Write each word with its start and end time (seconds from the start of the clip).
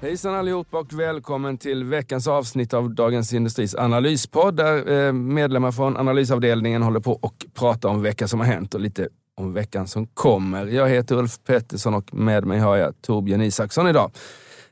Hejsan 0.00 0.34
allihopa 0.34 0.78
och 0.78 0.92
välkommen 0.92 1.58
till 1.58 1.84
veckans 1.84 2.26
avsnitt 2.26 2.74
av 2.74 2.94
Dagens 2.94 3.32
Industris 3.32 3.74
analyspodd 3.74 4.56
där 4.56 5.06
eh, 5.06 5.12
medlemmar 5.12 5.72
från 5.72 5.96
analysavdelningen 5.96 6.82
håller 6.82 7.00
på 7.00 7.12
och 7.12 7.46
pratar 7.54 7.88
om 7.88 8.02
veckan 8.02 8.28
som 8.28 8.40
har 8.40 8.46
hänt 8.46 8.74
och 8.74 8.80
lite 8.80 9.08
om 9.36 9.52
veckan 9.52 9.86
som 9.86 10.06
kommer. 10.06 10.66
Jag 10.66 10.88
heter 10.88 11.16
Ulf 11.16 11.38
Pettersson 11.46 11.94
och 11.94 12.14
med 12.14 12.44
mig 12.44 12.58
har 12.58 12.76
jag 12.76 13.02
Torbjörn 13.02 13.42
Isaksson 13.42 13.88
idag. 13.88 14.10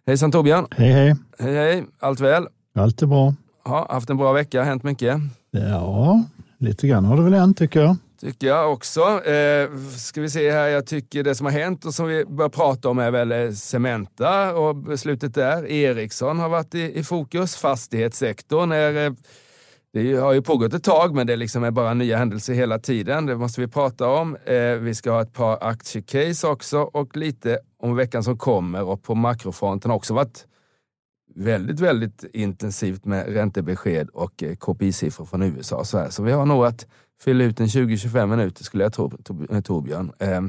Hejsan 0.07 0.33
Torbjörn! 0.33 0.67
Hej 0.70 0.93
hej! 0.93 1.17
Hej 1.39 1.55
hej! 1.55 1.84
Allt 1.98 2.20
väl? 2.20 2.47
Allt 2.75 3.03
är 3.03 3.06
bra. 3.06 3.34
Ja, 3.65 3.87
haft 3.91 4.11
en 4.11 4.17
bra 4.17 4.33
vecka, 4.33 4.62
hänt 4.62 4.83
mycket? 4.83 5.17
Ja, 5.51 6.25
lite 6.59 6.89
grann 6.89 7.05
har 7.05 7.17
det 7.17 7.23
väl 7.23 7.34
hänt 7.34 7.59
tycker 7.59 7.81
jag. 7.81 7.97
Tycker 8.20 8.47
jag 8.47 8.73
också. 8.73 9.25
Eh, 9.25 9.77
ska 9.97 10.20
vi 10.20 10.30
se 10.30 10.51
här, 10.51 10.69
jag 10.69 10.87
tycker 10.87 11.23
det 11.23 11.34
som 11.34 11.47
har 11.47 11.52
hänt 11.52 11.84
och 11.84 11.95
som 11.95 12.06
vi 12.06 12.25
bör 12.25 12.48
prata 12.48 12.89
om 12.89 12.98
är 12.98 13.11
väl 13.11 13.33
eh, 13.33 13.51
Cementa 13.51 14.55
och 14.55 14.77
beslutet 14.77 15.34
där. 15.34 15.66
Ericsson 15.66 16.39
har 16.39 16.48
varit 16.48 16.75
i, 16.75 16.98
i 16.98 17.05
fokus. 17.05 17.56
Fastighetssektorn 17.56 18.73
är... 18.73 19.06
Eh, 19.06 19.12
det 19.92 20.16
har 20.16 20.33
ju 20.33 20.42
pågått 20.42 20.75
ett 20.75 20.84
tag, 20.84 21.15
men 21.15 21.27
det 21.27 21.37
liksom 21.37 21.65
är 21.65 21.70
bara 21.70 21.95
nya 21.95 22.16
händelser 22.16 22.55
hela 22.55 22.79
tiden. 22.79 23.27
Det 23.27 23.37
måste 23.37 23.61
vi 23.61 23.69
prata 23.69 24.09
om. 24.09 24.37
Eh, 24.37 24.72
vi 24.72 24.94
ska 24.94 25.11
ha 25.11 25.22
ett 25.22 25.33
par 25.33 25.59
aktiecase 25.61 26.47
också 26.47 26.78
och 26.78 27.17
lite 27.17 27.59
om 27.78 27.97
veckan 27.97 28.25
som 28.25 28.39
kommer. 28.39 28.83
Och 28.83 29.03
på 29.03 29.14
makrofronten 29.14 29.91
har 29.91 29.97
också 29.97 30.14
varit 30.14 30.47
väldigt, 31.34 31.81
väldigt 31.81 32.25
intensivt 32.33 33.05
med 33.05 33.34
räntebesked 33.34 34.09
och 34.09 34.42
eh, 34.42 34.56
KPI-siffror 34.56 35.25
från 35.25 35.42
USA. 35.42 35.84
Så, 35.84 35.98
här. 35.98 36.11
så 36.11 36.22
vi 36.22 36.33
har 36.33 36.47
nog 36.47 36.67
att 36.67 36.87
fylla 37.25 37.45
ut 37.45 37.61
en 37.61 37.67
20-25 37.67 38.27
minuter 38.27 38.64
skulle 38.64 38.83
jag 38.83 38.92
tro, 38.92 39.12
eh, 39.50 39.61
Torbjörn. 39.61 40.12
Eh, 40.19 40.41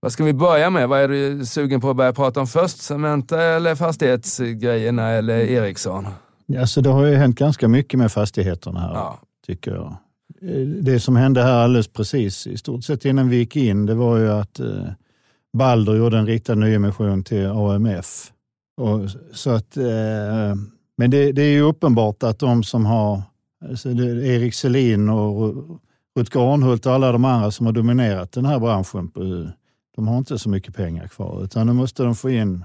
vad 0.00 0.12
ska 0.12 0.24
vi 0.24 0.32
börja 0.32 0.70
med? 0.70 0.88
Vad 0.88 1.00
är 1.00 1.08
du 1.08 1.46
sugen 1.46 1.80
på 1.80 1.90
att 1.90 1.96
börja 1.96 2.12
prata 2.12 2.40
om 2.40 2.46
först? 2.46 2.78
Cementa 2.78 3.42
eller 3.42 3.74
fastighetsgrejerna 3.74 5.08
eller 5.08 5.38
Ericsson? 5.38 6.06
Alltså 6.58 6.80
det 6.80 6.90
har 6.90 7.06
ju 7.06 7.14
hänt 7.14 7.38
ganska 7.38 7.68
mycket 7.68 7.98
med 7.98 8.12
fastigheterna 8.12 8.80
här, 8.80 8.94
ja. 8.94 9.18
tycker 9.46 9.70
jag. 9.70 9.96
Eh, 10.42 10.66
det 10.66 11.00
som 11.00 11.16
hände 11.16 11.42
här 11.42 11.52
alldeles 11.64 11.88
precis, 11.88 12.46
i 12.46 12.56
stort 12.56 12.84
sett 12.84 13.04
innan 13.04 13.28
vi 13.28 13.36
gick 13.36 13.56
in, 13.56 13.86
det 13.86 13.94
var 13.94 14.18
ju 14.18 14.30
att 14.30 14.60
eh, 14.60 14.84
Balder 15.56 15.94
gjorde 15.96 16.18
en 16.18 16.26
riktad 16.26 16.54
nyemission 16.54 17.24
till 17.24 17.46
AMF. 17.46 18.32
Och, 18.76 19.00
så 19.32 19.50
att, 19.50 19.76
eh, 19.76 20.54
men 20.96 21.10
det, 21.10 21.32
det, 21.32 21.42
är 21.42 21.50
ju 21.50 21.62
uppenbart 21.62 22.22
att 22.22 22.38
de 22.38 22.62
som 22.64 22.86
har 22.86 23.22
Alltså 23.68 23.88
Erik 23.88 24.54
Selin 24.54 25.08
och 25.08 25.54
Rutger 26.16 26.52
Arnhult 26.54 26.86
och 26.86 26.92
alla 26.92 27.12
de 27.12 27.24
andra 27.24 27.50
som 27.50 27.66
har 27.66 27.72
dominerat 27.72 28.32
den 28.32 28.44
här 28.44 28.58
branschen, 28.58 29.10
de 29.96 30.08
har 30.08 30.18
inte 30.18 30.38
så 30.38 30.48
mycket 30.48 30.76
pengar 30.76 31.08
kvar 31.08 31.44
utan 31.44 31.66
nu 31.66 31.72
måste 31.72 32.02
de 32.02 32.14
få 32.14 32.30
in 32.30 32.64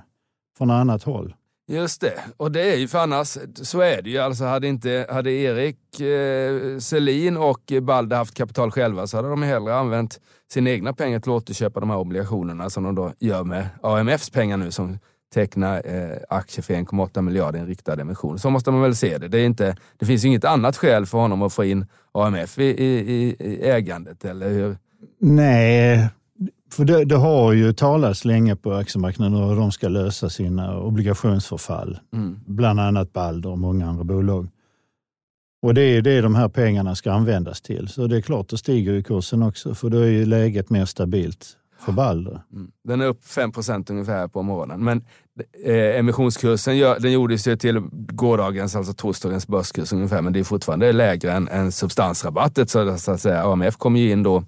från 0.58 0.70
annat 0.70 1.04
håll. 1.04 1.34
Just 1.68 2.02
det, 2.02 2.14
och 2.38 2.52
det 2.52 2.74
är 2.74 2.78
ju 2.78 2.88
för 2.88 3.00
annars, 3.00 3.38
så 3.56 3.80
är 3.80 4.02
det 4.02 4.10
ju. 4.10 4.18
Alltså 4.18 4.46
hade, 4.46 4.68
inte, 4.68 5.06
hade 5.10 5.32
Erik 5.32 6.00
eh, 6.00 6.80
Selin 6.80 7.38
och 7.38 7.74
Balder 7.82 8.18
haft 8.18 8.34
kapital 8.34 8.72
själva 8.72 9.08
så 9.08 9.18
hade 9.18 9.30
de 9.30 9.44
hellre 9.44 9.76
använt 9.76 10.20
sina 10.52 10.70
egna 10.70 10.94
pengar 10.94 11.20
till 11.20 11.32
att 11.32 11.36
återköpa 11.36 11.80
de 11.80 11.90
här 11.90 11.98
obligationerna 11.98 12.70
som 12.70 12.84
de 12.84 12.96
då 12.96 13.14
gör 13.20 13.44
med 13.44 13.70
AMFs 13.84 14.30
pengar 14.30 14.58
nu 14.58 14.72
som 14.72 15.00
teckna 15.34 15.80
eh, 15.80 16.18
aktier 16.30 16.64
för 16.64 16.74
1,8 16.74 17.22
miljarder 17.22 17.60
i 17.60 17.62
en 17.62 17.68
riktad 17.68 18.02
emission. 18.02 18.40
Så 18.40 18.50
måste 18.50 18.72
man 18.72 18.82
väl 18.82 18.96
se 18.96 19.18
det. 19.18 19.28
Det, 19.28 19.40
är 19.40 19.46
inte, 19.46 19.76
det 19.98 20.06
finns 20.06 20.26
inget 20.26 20.46
annat 20.46 20.78
skäl 20.78 21.06
för 21.06 21.18
honom 21.18 21.42
att 21.42 21.54
få 21.54 21.64
in 21.64 21.86
AMF 22.12 22.60
i, 22.60 22.64
i, 22.64 23.36
i 23.40 23.70
ägandet, 23.70 24.26
eller 24.26 24.50
hur? 24.50 24.78
Nej, 25.20 26.10
för 26.72 26.86
det, 26.86 27.06
det, 27.06 27.16
har 27.16 27.54
ju 27.54 27.74
talats 27.74 28.26
länge 28.26 28.56
på 28.56 28.74
aktiemarknaden 28.74 29.50
hur 29.50 29.56
de 29.56 29.72
ska 29.72 29.88
lösa 29.88 30.30
sina 30.30 30.80
obligationsförfall. 30.80 32.00
Mm. 32.14 32.40
Bland 32.46 32.80
annat 32.80 33.14
Balder 33.14 33.50
och 33.50 33.60
många 33.60 33.90
andra 33.90 34.04
bolag. 34.04 34.48
Och 35.62 35.74
det 35.74 35.82
är 35.82 36.02
det 36.02 36.22
de 36.22 36.36
här 36.36 36.50
pengarna 36.50 36.96
ska 36.96 37.12
användas 37.12 37.62
till. 37.62 37.88
Så 37.88 38.08
det 38.08 38.18
är 38.18 38.22
klart, 38.22 38.50
då 38.50 38.58
stiger 38.58 38.94
ju 38.94 39.04
kursen 39.04 39.44
också, 39.44 39.76
för 39.76 39.90
då 39.90 39.98
är 39.98 40.10
ju 40.10 40.26
läget 40.26 40.70
mer 40.70 40.86
stabilt 40.86 41.58
för 41.82 41.92
Balder. 41.92 42.42
Mm. 42.54 42.72
Den 42.84 43.02
är 43.02 43.06
upp 43.06 43.24
5% 43.24 43.92
ungefär 43.92 44.28
på 44.28 44.42
morgonen. 44.42 44.84
Men 44.84 45.06
eh, 45.66 46.00
emissionskursen 46.00 46.78
gör, 46.78 47.00
den 47.00 47.12
gjordes 47.12 47.48
ju 47.48 47.56
till 47.56 47.80
gårdagens, 47.92 48.76
alltså 48.76 48.94
torsdagens 48.94 49.48
börskurs 49.48 49.94
ungefär, 49.94 50.22
men 50.22 50.34
det 50.34 50.40
är 50.40 50.44
fortfarande 50.44 50.92
lägre 50.92 51.32
än, 51.32 51.48
än 51.48 51.72
substansrabattet. 51.72 52.70
Så, 52.70 52.98
så 52.98 53.12
att 53.12 53.22
säga, 53.22 53.44
AMF 53.44 53.78
kommer 53.78 54.00
ju 54.00 54.12
in 54.12 54.24
då, 54.24 54.44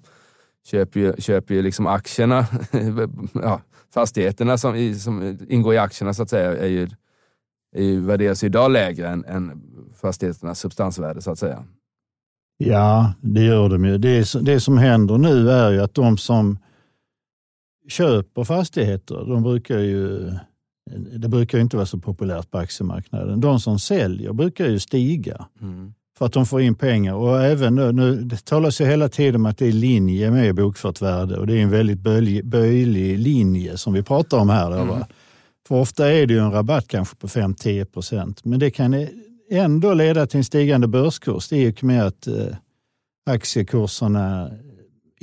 köper 0.66 0.99
ju, 0.99 1.13
köper 1.17 1.53
ju 1.55 1.61
liksom 1.61 1.88
aktierna, 1.88 2.45
ja, 3.33 3.61
fastigheterna 3.93 4.57
som, 4.57 4.95
som 4.95 5.38
ingår 5.49 5.73
i 5.73 5.77
aktierna 5.77 6.13
så 6.13 6.23
att 6.23 6.29
säga, 6.29 6.57
är 6.57 6.67
ju, 6.67 6.89
är 7.75 7.83
ju, 7.83 8.01
värderas 8.01 8.43
idag 8.43 8.72
lägre 8.72 9.07
än, 9.07 9.25
än 9.25 9.61
fastigheternas 10.01 10.59
substansvärde 10.59 11.22
så 11.22 11.31
att 11.31 11.39
säga. 11.39 11.63
Ja, 12.57 13.13
det 13.22 13.41
gör 13.41 13.69
de 13.69 13.85
ju. 13.85 13.97
Det, 13.97 14.33
det 14.41 14.59
som 14.59 14.77
händer 14.77 15.17
nu 15.17 15.49
är 15.49 15.72
ju 15.72 15.81
att 15.81 15.93
de 15.93 16.17
som 16.17 16.57
köper 17.89 18.44
fastigheter, 18.44 19.16
de 19.16 19.44
brukar 19.44 19.79
ju, 19.79 20.31
det 21.17 21.27
brukar 21.27 21.59
inte 21.59 21.75
vara 21.77 21.85
så 21.85 21.99
populärt 21.99 22.51
på 22.51 22.57
aktiemarknaden. 22.57 23.41
De 23.41 23.59
som 23.59 23.79
säljer 23.79 24.33
brukar 24.33 24.67
ju 24.67 24.79
stiga 24.79 25.45
mm. 25.61 25.93
för 26.17 26.25
att 26.25 26.33
de 26.33 26.45
får 26.45 26.61
in 26.61 26.75
pengar. 26.75 27.13
Och 27.13 27.43
även 27.43 27.75
nu, 27.75 27.91
nu, 27.91 28.16
det 28.16 28.45
talas 28.45 28.81
ju 28.81 28.85
hela 28.85 29.09
tiden 29.09 29.35
om 29.35 29.45
att 29.45 29.57
det 29.57 29.67
är 29.67 29.72
linje 29.72 30.31
med 30.31 30.55
bokfört 30.55 31.01
värde 31.01 31.38
och 31.38 31.47
det 31.47 31.53
är 31.53 31.63
en 31.63 31.72
väldigt 31.72 31.99
böjlig, 31.99 32.45
böjlig 32.45 33.19
linje 33.19 33.77
som 33.77 33.93
vi 33.93 34.03
pratar 34.03 34.38
om 34.38 34.49
här. 34.49 34.69
Då, 34.69 34.77
mm. 34.77 35.03
För 35.67 35.75
ofta 35.75 36.13
är 36.13 36.27
det 36.27 36.33
ju 36.33 36.39
en 36.39 36.51
rabatt 36.51 36.88
kanske 36.88 37.16
på 37.16 37.27
5-10 37.27 37.85
procent, 37.85 38.45
men 38.45 38.59
det 38.59 38.72
kan 38.72 39.07
ändå 39.51 39.93
leda 39.93 40.27
till 40.27 40.38
en 40.38 40.43
stigande 40.43 40.88
börskurs 40.88 41.53
i 41.53 41.72
och 41.72 41.83
med 41.83 42.05
att 42.05 42.27
eh, 42.27 42.55
aktiekurserna 43.25 44.51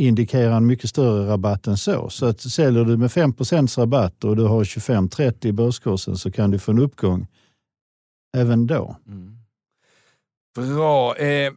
indikerar 0.00 0.56
en 0.56 0.66
mycket 0.66 0.90
större 0.90 1.32
rabatt 1.32 1.66
än 1.66 1.76
så. 1.76 2.08
Så 2.10 2.26
att 2.26 2.40
säljer 2.40 2.84
du 2.84 2.96
med 2.96 3.10
5% 3.10 3.80
rabatt 3.80 4.24
och 4.24 4.36
du 4.36 4.42
har 4.42 4.64
25-30 4.64 5.46
i 5.46 5.52
börskursen 5.52 6.16
så 6.16 6.30
kan 6.30 6.50
du 6.50 6.58
få 6.58 6.72
en 6.72 6.78
uppgång 6.78 7.26
även 8.36 8.66
då. 8.66 8.96
Mm. 9.06 9.36
Bra. 10.56 11.16
Eh, 11.16 11.52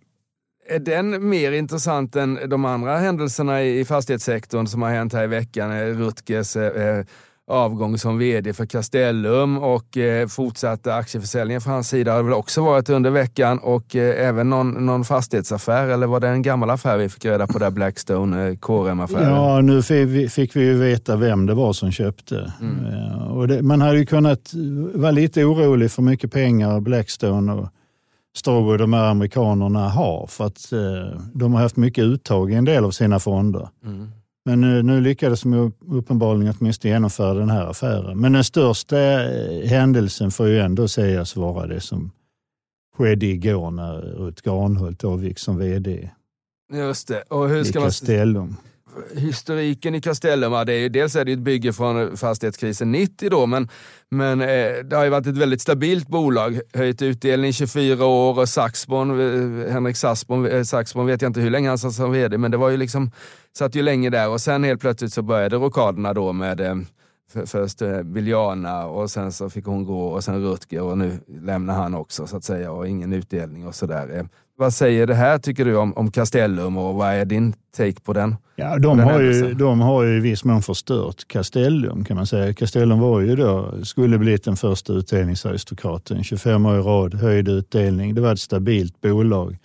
är 0.68 0.80
den 0.80 1.30
mer 1.30 1.52
intressant 1.52 2.16
än 2.16 2.50
de 2.50 2.66
andra 2.66 2.98
händelserna 2.98 3.64
i 3.64 3.86
fastighetssektorn 3.86 4.68
som 4.68 4.81
har 4.81 4.90
hänt 4.90 5.14
här 5.14 5.24
i 5.24 5.28
veckan? 5.28 5.72
Eh, 5.72 5.86
Rutgers 5.86 6.56
eh, 6.56 6.98
eh 6.98 7.06
avgång 7.48 7.98
som 7.98 8.18
vd 8.18 8.54
för 8.54 8.66
Castellum 8.66 9.58
och 9.58 9.98
eh, 9.98 10.28
fortsatta 10.28 10.96
aktieförsäljningen 10.96 11.62
från 11.62 11.74
hans 11.74 11.90
sida 11.90 12.14
har 12.14 12.24
väl 12.24 12.34
också 12.34 12.64
varit 12.64 12.90
under 12.90 13.09
veckan 13.09 13.59
och 13.59 13.96
eh, 13.96 14.28
även 14.28 14.50
någon, 14.50 14.86
någon 14.86 15.06
fastighetsaffär 15.06 15.88
eller 15.88 16.08
var 16.08 16.20
det 16.20 16.28
en 16.28 16.42
gammal 16.42 16.70
affär 16.70 16.98
vi 16.98 17.09
fick 17.09 17.26
reda 17.26 17.48
på 17.48 17.59
där 17.59 17.72
Blackstone 17.72 18.48
eh, 18.48 18.56
KRM-affären? 18.56 19.30
Ja, 19.30 19.62
nu 19.62 19.81
fick 20.30 20.56
vi 20.56 20.62
ju 20.62 20.78
veta 20.78 21.16
vem 21.16 21.46
det 21.46 21.54
var 21.54 21.74
som 21.74 21.92
köpte. 21.92 22.54
Mm. 22.62 22.86
Eh, 22.86 23.28
och 23.31 23.48
det, 23.48 23.62
man 23.62 23.81
hade 23.81 23.98
ju 23.98 24.06
kunnat 24.06 24.52
vara 24.94 25.12
lite 25.12 25.44
orolig 25.44 25.92
för 25.92 26.02
mycket 26.02 26.31
pengar 26.31 26.80
Blackstone 26.80 27.54
och 27.54 27.70
Starwood, 28.36 28.80
de 28.80 28.94
här 28.94 29.06
amerikanerna 29.06 29.90
har 29.90 30.28
för 30.28 30.46
att 30.46 30.72
eh, 30.72 31.20
de 31.34 31.54
har 31.54 31.62
haft 31.62 31.75
mycket 31.75 32.04
uttag 32.04 32.51
i 32.51 32.56
en 32.56 32.66
del 32.66 32.86
av 32.86 32.92
sina 32.92 33.19
fonder. 33.19 33.69
Mm. 33.86 34.12
Men 34.45 34.62
nu, 34.62 34.84
nu 34.84 35.01
lyckades 35.01 35.42
de 35.42 35.74
uppenbarligen 35.88 36.56
åtminstone 36.60 36.94
genomföra 36.94 37.34
den 37.34 37.50
här 37.50 37.66
affären. 37.66 38.19
Men 38.19 38.34
den 38.34 38.44
största 38.44 39.00
eh, 39.00 39.68
händelsen 39.69 40.31
får 40.31 40.48
ju 40.48 40.60
ändå 40.60 40.88
sägas 40.88 41.36
vara 41.36 41.68
det 41.68 41.81
som 41.81 42.12
skedde 42.98 43.25
igår 43.25 43.72
när 43.72 44.01
Rutger 44.01 44.66
Arnhult 44.66 45.04
avgick 45.04 45.40
som 45.40 45.57
vd 45.57 46.10
Just 46.74 47.07
det. 47.07 47.22
Och 47.22 47.50
hur 47.50 47.63
ska 47.63 47.81
Castellum. 47.81 48.48
Man 48.48 48.57
historiken 49.16 49.95
i 49.95 50.01
Castellum, 50.01 50.66
det 50.66 50.74
är 50.74 50.90
dels 50.90 51.16
är 51.16 51.25
det 51.25 51.31
ett 51.31 51.40
bygge 51.40 51.74
från 51.74 52.18
fastighetskrisen 52.18 52.92
90 52.92 53.30
då, 53.30 53.45
men, 53.45 53.69
men 54.10 54.42
eh, 54.42 54.84
det 54.84 54.95
har 54.95 55.04
ju 55.04 55.10
varit 55.10 55.28
ett 55.28 55.38
väldigt 55.38 55.62
stabilt 55.62 56.07
bolag. 56.07 56.60
Höjt 56.74 57.01
utdelning 57.01 57.54
24 57.54 58.06
år 58.06 58.40
och 58.40 58.50
Saxborn, 58.50 59.10
eh, 59.10 59.74
Henrik 59.74 59.98
Saxborn, 59.98 60.45
eh, 60.45 60.63
Saxborn 60.63 61.06
vet 61.06 61.22
jag 61.22 61.30
inte 61.30 61.40
hur 61.40 61.50
länge 61.50 61.69
han 61.69 61.78
satt 61.78 61.94
som 61.94 62.12
vd, 62.12 62.38
men 62.38 62.51
det 62.51 62.57
var 62.57 62.69
ju 62.69 62.78
liksom, 62.78 63.12
satt 63.57 63.75
ju 63.75 63.81
länge 63.81 64.10
där 64.10 64.30
och 64.30 64.42
sen 64.42 64.63
helt 64.63 64.81
plötsligt 64.81 65.13
så 65.13 65.22
började 65.22 65.56
rockaderna 65.56 66.13
då 66.13 66.34
med 66.34 66.86
för, 67.31 67.45
först 67.45 67.81
Biljana 68.04 68.86
och 68.86 69.12
sen 69.12 69.31
så 69.31 69.50
fick 69.50 69.66
hon 69.66 69.86
gå 69.86 70.07
och 70.07 70.24
sen 70.24 70.42
Rutger 70.44 70.81
och 70.81 70.98
nu 70.98 71.19
lämnar 71.28 71.74
han 71.74 71.95
också 71.95 72.28
så 72.28 72.38
att 72.38 72.44
säga 72.44 72.72
och 72.72 72.88
ingen 72.88 73.13
utdelning 73.13 73.68
och 73.68 73.75
sådär 73.75 74.28
vad 74.58 74.74
säger 74.74 75.08
det 75.08 75.16
här 75.16 75.38
tycker 75.38 75.66
du 75.66 75.76
om, 75.76 75.94
om 75.94 76.12
Castellum 76.12 76.78
och 76.78 76.96
vad 76.96 77.14
är 77.14 77.26
din 77.26 77.54
take 77.78 78.02
på 78.02 78.14
den? 78.14 78.36
Ja, 78.56 78.80
de, 78.80 79.00
har 79.00 79.22
ju, 79.22 79.54
de 79.54 79.80
har 79.80 80.04
ju 80.04 80.18
i 80.18 80.20
viss 80.20 80.44
mån 80.44 80.62
förstört 80.62 81.28
Castellum 81.28 82.04
kan 82.06 82.18
man 82.18 82.28
säga. 82.28 82.54
Castellum 82.54 83.00
var 83.00 83.22
ju 83.22 83.36
då, 83.36 83.74
skulle 83.84 84.18
blivit 84.18 84.44
den 84.44 84.56
första 84.56 84.94
utdelningsaristokraten. 84.94 86.24
25 86.24 86.66
år 86.66 86.76
i 86.76 86.82
rad, 86.82 87.14
höjd 87.14 87.48
utdelning. 87.48 88.16
Det 88.16 88.22
var 88.22 88.34
ett 88.34 88.40
stabilt 88.40 89.02
bolag. 89.02 89.58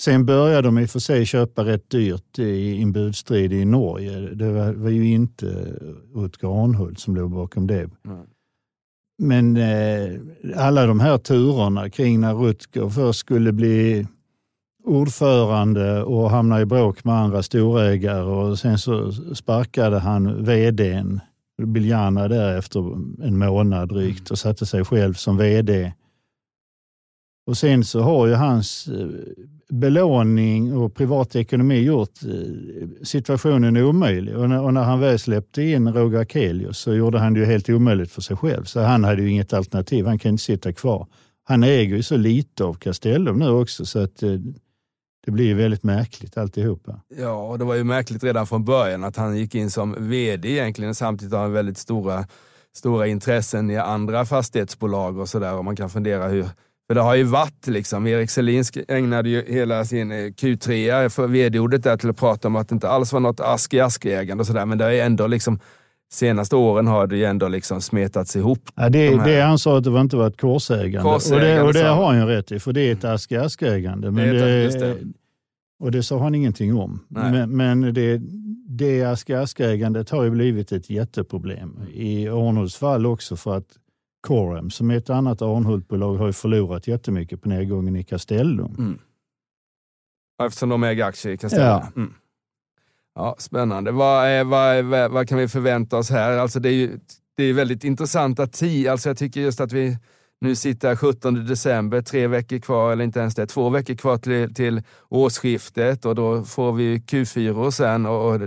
Sen 0.00 0.26
började 0.26 0.68
de 0.68 0.78
i 0.78 0.84
och 0.84 0.90
för 0.90 0.98
sig 0.98 1.26
köpa 1.26 1.64
rätt 1.64 1.90
dyrt 1.90 2.38
i 2.38 2.82
en 2.82 2.92
budstrid 2.92 3.52
i 3.52 3.64
Norge. 3.64 4.20
Det 4.20 4.52
var, 4.52 4.72
var 4.72 4.90
ju 4.90 5.08
inte 5.08 5.46
Rutger 6.14 6.64
Arnhult 6.64 6.98
som 6.98 7.16
låg 7.16 7.30
bakom 7.30 7.66
det. 7.66 7.90
Mm. 8.06 8.26
Men 9.18 9.56
eh, 9.56 10.20
alla 10.56 10.86
de 10.86 11.00
här 11.00 11.18
turerna 11.18 11.90
kring 11.90 12.20
när 12.20 12.34
Rutger 12.34 12.88
först 12.88 13.18
skulle 13.20 13.52
bli 13.52 14.06
ordförande 14.86 16.02
och 16.02 16.30
hamnade 16.30 16.62
i 16.62 16.66
bråk 16.66 17.04
med 17.04 17.14
andra 17.14 17.42
storägare 17.42 18.22
och 18.22 18.58
sen 18.58 18.78
så 18.78 19.12
sparkade 19.12 19.98
han 19.98 20.44
vdn 20.44 21.20
Biljana 21.62 22.28
där 22.28 22.58
efter 22.58 22.80
en 23.24 23.38
månad 23.38 23.88
drygt 23.88 24.30
och 24.30 24.38
satte 24.38 24.66
sig 24.66 24.84
själv 24.84 25.14
som 25.14 25.36
vd. 25.36 25.92
Och 27.46 27.56
sen 27.56 27.84
så 27.84 28.00
har 28.00 28.26
ju 28.26 28.34
hans 28.34 28.88
eh, 28.88 29.08
belåning 29.68 30.76
och 30.76 30.94
privatekonomi 30.94 31.78
gjort 31.78 32.24
eh, 32.24 32.88
situationen 33.02 33.76
omöjlig. 33.76 34.36
Och 34.36 34.48
när, 34.48 34.62
och 34.62 34.74
när 34.74 34.82
han 34.82 35.00
väl 35.00 35.18
släppte 35.18 35.62
in 35.62 35.92
Roger 35.92 36.18
Akelius 36.18 36.78
så 36.78 36.94
gjorde 36.94 37.18
han 37.18 37.34
det 37.34 37.40
ju 37.40 37.46
helt 37.46 37.68
omöjligt 37.68 38.10
för 38.10 38.22
sig 38.22 38.36
själv. 38.36 38.64
Så 38.64 38.80
han 38.80 39.04
hade 39.04 39.22
ju 39.22 39.30
inget 39.30 39.52
alternativ. 39.52 40.06
Han 40.06 40.18
kan 40.18 40.30
inte 40.30 40.44
sitta 40.44 40.72
kvar. 40.72 41.06
Han 41.44 41.62
äger 41.62 41.96
ju 41.96 42.02
så 42.02 42.16
lite 42.16 42.64
av 42.64 42.74
Castellum 42.74 43.38
nu 43.38 43.48
också 43.48 43.84
så 43.84 43.98
att 43.98 44.22
eh, 44.22 44.30
det 45.26 45.32
blir 45.32 45.44
ju 45.44 45.54
väldigt 45.54 45.82
märkligt 45.82 46.36
alltihopa. 46.36 47.00
Ja, 47.08 47.32
och 47.32 47.58
det 47.58 47.64
var 47.64 47.74
ju 47.74 47.84
märkligt 47.84 48.24
redan 48.24 48.46
från 48.46 48.64
början 48.64 49.04
att 49.04 49.16
han 49.16 49.36
gick 49.36 49.54
in 49.54 49.70
som 49.70 49.94
vd 49.98 50.48
egentligen 50.48 50.94
samtidigt 50.94 51.34
har 51.34 51.40
han 51.40 51.52
väldigt 51.52 51.78
stora, 51.78 52.26
stora 52.76 53.06
intressen 53.06 53.70
i 53.70 53.76
andra 53.76 54.24
fastighetsbolag 54.24 55.18
och 55.18 55.28
sådär. 55.28 55.54
Och 55.54 55.64
man 55.64 55.76
kan 55.76 55.90
fundera 55.90 56.28
hur, 56.28 56.42
för 56.86 56.94
det 56.94 57.00
har 57.00 57.14
ju 57.14 57.22
varit 57.22 57.66
liksom, 57.66 58.06
Erik 58.06 58.30
Selin 58.30 58.64
ägnade 58.88 59.28
ju 59.28 59.44
hela 59.48 59.84
sin 59.84 60.12
eh, 60.12 60.16
Q3 60.16 61.26
vd-ordet 61.26 61.82
där 61.82 61.96
till 61.96 62.10
att 62.10 62.16
prata 62.16 62.48
om 62.48 62.56
att 62.56 62.68
det 62.68 62.72
inte 62.72 62.88
alls 62.88 63.12
var 63.12 63.20
något 63.20 63.40
ask 63.40 63.74
i 63.74 63.80
ask-ägande 63.80 64.42
och 64.42 64.46
sådär, 64.46 64.66
men 64.66 64.78
det 64.78 64.84
är 64.84 65.06
ändå 65.06 65.26
liksom 65.26 65.60
senaste 66.12 66.56
åren 66.56 66.86
har 66.86 67.06
det 67.06 67.16
ju 67.16 67.24
ändå 67.24 67.48
liksom 67.48 67.80
smetats 67.80 68.36
ihop. 68.36 68.70
Ja, 68.74 68.88
det, 68.88 69.10
de 69.10 69.16
det 69.16 69.40
ansvaret 69.40 69.84
det 69.84 69.90
var 69.90 70.00
inte 70.00 70.16
var 70.16 70.26
ett 70.26 70.40
korsägande. 70.40 71.12
korsägande 71.12 71.62
och 71.62 71.72
det, 71.72 71.80
och 71.80 71.84
det 71.84 71.88
har 71.88 72.06
han 72.06 72.16
ju 72.16 72.26
rätt 72.26 72.52
i, 72.52 72.58
för 72.58 72.72
det 72.72 72.80
är 72.80 72.92
ett 72.92 73.04
ask 73.04 73.32
i 73.32 73.36
ask-ägande. 73.36 74.10
Men 74.10 74.34
det, 74.34 74.68
det, 74.78 74.98
och 75.78 75.90
det 75.90 76.02
sa 76.02 76.18
han 76.18 76.34
ingenting 76.34 76.76
om. 76.76 77.00
Nej. 77.08 77.32
Men, 77.32 77.56
men 77.56 77.94
det, 77.94 78.20
det 78.68 79.04
ask 79.04 79.30
i 79.30 79.34
ask-ägandet 79.34 80.10
har 80.10 80.24
ju 80.24 80.30
blivit 80.30 80.72
ett 80.72 80.90
jätteproblem. 80.90 81.80
I 81.92 82.28
Arnolds 82.28 82.76
fall 82.76 83.06
också 83.06 83.36
för 83.36 83.56
att 83.56 83.78
Corem, 84.26 84.70
som 84.70 84.90
är 84.90 84.96
ett 84.96 85.10
annat 85.10 85.42
Arnhult-bolag, 85.42 86.16
har 86.16 86.26
ju 86.26 86.32
förlorat 86.32 86.88
jättemycket 86.88 87.42
på 87.42 87.48
nedgången 87.48 87.96
i 87.96 88.04
Castellum. 88.04 88.74
Mm. 88.78 88.98
Eftersom 90.42 90.68
de 90.68 90.84
äger 90.84 91.04
aktier 91.04 91.32
i 91.32 91.36
Castellum? 91.36 91.66
Ja. 91.66 91.86
Mm. 91.96 92.14
Ja, 93.16 93.36
spännande. 93.38 93.92
Vad, 93.92 94.26
är, 94.26 94.44
vad, 94.44 94.84
vad, 94.84 95.10
vad, 95.10 95.28
kan 95.28 95.38
vi 95.38 95.48
förvänta 95.48 95.96
oss 95.96 96.10
här? 96.10 96.38
Alltså 96.38 96.60
det 96.60 96.68
är 96.68 96.72
ju 96.72 96.98
det 97.36 97.44
är 97.44 97.52
väldigt 97.52 97.84
intressanta 97.84 98.46
tid. 98.46 98.88
Alltså 98.88 99.08
jag 99.08 99.18
tycker 99.18 99.40
just 99.40 99.60
att 99.60 99.72
vi 99.72 99.98
nu 100.40 100.56
sitter 100.56 100.96
17 100.96 101.46
december, 101.46 102.02
tre 102.02 102.26
veckor 102.26 102.58
kvar, 102.58 102.92
eller 102.92 103.04
inte 103.04 103.20
ens 103.20 103.34
det, 103.34 103.46
två 103.46 103.68
veckor 103.68 103.94
kvar 103.94 104.18
till, 104.18 104.54
till 104.54 104.82
årsskiftet 105.08 106.04
och 106.04 106.14
då 106.14 106.44
får 106.44 106.72
vi 106.72 106.98
Q4 106.98 107.70
sen 107.70 108.06
och, 108.06 108.32
och 108.32 108.40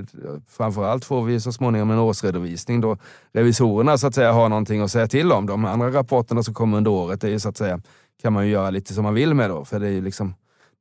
framförallt 0.47 1.05
får 1.05 1.23
vi 1.23 1.39
så 1.39 1.51
småningom 1.51 1.91
en 1.91 1.99
årsredovisning 1.99 2.81
då 2.81 2.97
revisorerna 3.33 3.97
så 3.97 4.07
att 4.07 4.15
säga 4.15 4.31
har 4.31 4.49
någonting 4.49 4.81
att 4.81 4.91
säga 4.91 5.07
till 5.07 5.31
om. 5.31 5.45
De 5.45 5.65
andra 5.65 5.91
rapporterna 5.91 6.43
som 6.43 6.53
kommer 6.53 6.77
under 6.77 6.91
året 6.91 7.23
är 7.23 7.29
ju 7.29 7.39
så 7.39 7.49
att 7.49 7.57
säga, 7.57 7.81
kan 8.21 8.33
man 8.33 8.45
ju 8.45 8.51
göra 8.51 8.69
lite 8.69 8.93
som 8.93 9.03
man 9.03 9.13
vill 9.13 9.33
med 9.33 9.49
då, 9.49 9.65
för 9.65 9.79
det, 9.79 9.87
är 9.87 9.91
ju 9.91 10.01
liksom, 10.01 10.33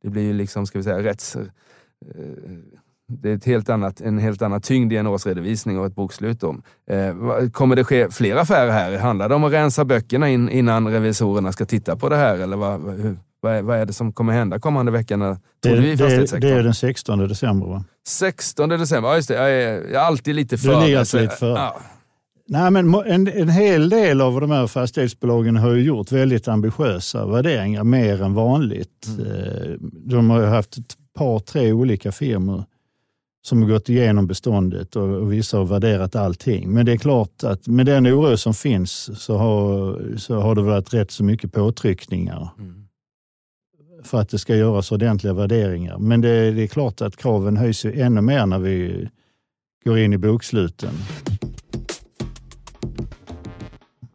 det 0.02 0.11
blir 0.11 0.23
ju 0.23 0.32
liksom, 0.32 0.67
ska 0.67 0.79
vi 0.79 0.85
säga, 0.85 1.02
rätts 1.02 1.37
eh, 1.37 1.43
det 3.08 3.31
är 3.31 3.34
ett 3.34 3.44
helt 3.44 3.69
annat, 3.69 4.00
en 4.00 4.19
helt 4.19 4.43
annan 4.43 4.60
tyngd 4.60 4.93
i 4.93 4.96
en 4.96 5.06
årsredovisning 5.06 5.78
och 5.78 5.87
ett 5.87 5.94
bokslut. 5.94 6.43
Om. 6.43 6.62
Eh, 6.90 7.50
kommer 7.50 7.76
det 7.76 7.84
ske 7.84 8.10
fler 8.10 8.37
affärer 8.37 8.70
här? 8.70 8.99
Handlar 8.99 9.28
det 9.28 9.34
om 9.34 9.44
att 9.44 9.52
rensa 9.52 9.84
böckerna 9.84 10.28
in, 10.28 10.49
innan 10.49 10.88
revisorerna 10.88 11.52
ska 11.52 11.64
titta 11.64 11.96
på 11.96 12.08
det 12.08 12.16
här? 12.16 12.38
Eller 12.38 12.56
vad, 12.56 12.81
hur, 12.81 13.19
vad, 13.40 13.55
är, 13.55 13.62
vad 13.62 13.78
är 13.78 13.87
det 13.87 13.93
som 13.93 14.12
kommer 14.12 14.32
hända 14.32 14.58
kommande 14.58 14.93
veckorna? 14.93 15.40
Det, 15.62 15.69
det, 15.69 15.94
det, 16.40 16.49
är 16.49 16.62
den 16.62 16.75
16 16.75 17.19
december 17.19 17.66
va? 17.66 17.84
16 18.08 18.69
december, 18.69 19.08
ja 19.08 19.16
just 19.16 19.28
det. 19.28 19.34
Jag 19.34 19.50
är, 19.50 19.72
jag 19.72 20.02
är 20.02 20.06
alltid 20.06 20.34
lite 20.34 20.58
för. 20.58 20.75
Du 20.75 20.87
ligger 20.87 20.99
alltså, 20.99 21.19
lite 21.19 21.37
för. 21.37 21.56
Ja. 21.56 21.81
Nej, 22.50 22.70
men 22.70 22.94
en, 22.94 23.28
en 23.28 23.49
hel 23.49 23.88
del 23.88 24.20
av 24.20 24.40
de 24.40 24.50
här 24.50 24.66
fastighetsbolagen 24.66 25.56
har 25.56 25.70
ju 25.70 25.82
gjort 25.82 26.12
väldigt 26.12 26.49
ambitiösa 26.49 27.26
värderingar, 27.26 27.84
mer 27.84 28.22
än 28.22 28.34
vanligt. 28.34 29.06
Mm. 29.19 29.26
Eh, 29.26 29.76
de 29.81 30.31
har 30.31 30.43
haft 30.43 30.78
ett 30.78 30.96
par, 31.19 31.38
tre 31.38 31.72
olika 31.72 32.12
firmor 32.12 32.64
som 33.49 33.62
har 33.62 33.69
gått 33.69 33.89
igenom 33.89 34.27
beståndet 34.27 34.97
och, 34.97 35.09
och 35.09 35.33
vissa 35.33 35.59
har 35.59 35.65
värderat 35.65 36.17
allting. 36.17 36.73
Men 36.73 36.87
det 36.87 36.93
är 36.93 36.97
klart 36.97 37.45
att 37.45 37.67
med 37.67 37.87
den 37.87 38.06
oro 38.06 38.37
som 38.37 38.55
finns 38.55 39.21
så 39.23 39.37
har, 39.37 40.17
så 40.17 40.41
har 40.41 40.55
det 40.55 40.62
varit 40.62 40.95
rätt 40.95 41.11
så 41.11 41.25
mycket 41.25 41.53
påtryckningar 41.53 42.49
mm. 42.59 42.89
för 44.03 44.21
att 44.21 44.29
det 44.29 44.39
ska 44.39 44.56
göras 44.56 44.93
ordentliga 44.93 45.33
värderingar. 45.33 45.99
Men 45.99 46.21
det, 46.21 46.50
det 46.50 46.62
är 46.62 46.67
klart 46.67 47.00
att 47.00 47.17
kraven 47.17 47.56
höjs 47.56 47.85
ju 47.85 48.00
ännu 48.00 48.21
mer 48.21 48.47
när 48.47 48.59
vi 48.59 49.09
går 49.85 49.99
in 49.99 50.12
i 50.12 50.19
boksluten. 50.19 50.95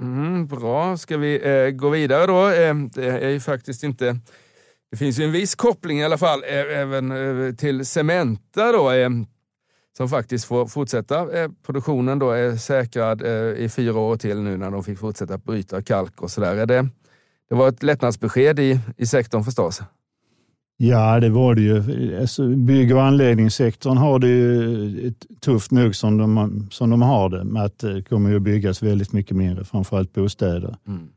Mm, 0.01 0.47
bra, 0.47 0.97
ska 0.97 1.17
vi 1.17 1.41
eh, 1.43 1.69
gå 1.69 1.89
vidare 1.89 2.27
då? 2.27 2.47
Eh, 2.47 2.75
det 2.95 3.25
är 3.25 3.29
ju 3.29 3.39
faktiskt 3.39 3.83
inte 3.83 4.19
det 4.93 4.97
finns 4.97 5.19
ju 5.19 5.23
en 5.23 5.31
viss 5.31 5.55
koppling 5.55 5.99
i 5.99 6.03
alla 6.03 6.17
fall 6.17 6.43
även 6.73 7.13
till 7.55 7.85
Cementa 7.85 8.71
då, 8.71 8.91
som 9.97 10.09
faktiskt 10.09 10.45
får 10.45 10.67
fortsätta. 10.67 11.27
Produktionen 11.65 12.19
då 12.19 12.31
är 12.31 12.55
säkrad 12.55 13.21
i 13.57 13.69
fyra 13.69 13.99
år 13.99 14.15
till 14.15 14.41
nu 14.41 14.57
när 14.57 14.71
de 14.71 14.83
fick 14.83 14.99
fortsätta 14.99 15.37
bryta 15.37 15.81
kalk 15.81 16.21
och 16.21 16.31
sådär. 16.31 16.65
Det, 16.65 16.89
det 17.49 17.55
var 17.55 17.69
ett 17.69 17.83
lättnadsbesked 17.83 18.59
i, 18.59 18.79
i 18.97 19.05
sektorn 19.05 19.43
förstås. 19.43 19.81
Ja, 20.77 21.19
det 21.19 21.29
var 21.29 21.55
det 21.55 21.61
ju. 21.61 22.17
Alltså, 22.19 22.47
bygg 22.47 22.95
och 22.95 23.03
anläggningssektorn 23.03 23.97
har 23.97 24.19
det 24.19 24.27
ju 24.27 25.13
tufft 25.41 25.71
nog 25.71 25.95
som 25.95 26.17
de, 26.17 26.67
som 26.71 26.89
de 26.89 27.01
har 27.01 27.29
det 27.29 27.43
med 27.43 27.63
att 27.63 27.79
det 27.79 28.03
kommer 28.03 28.35
att 28.35 28.41
byggas 28.41 28.83
väldigt 28.83 29.13
mycket 29.13 29.37
mindre, 29.37 29.65
framförallt 29.65 30.13
bostäder. 30.13 30.77
Mm. 30.87 31.07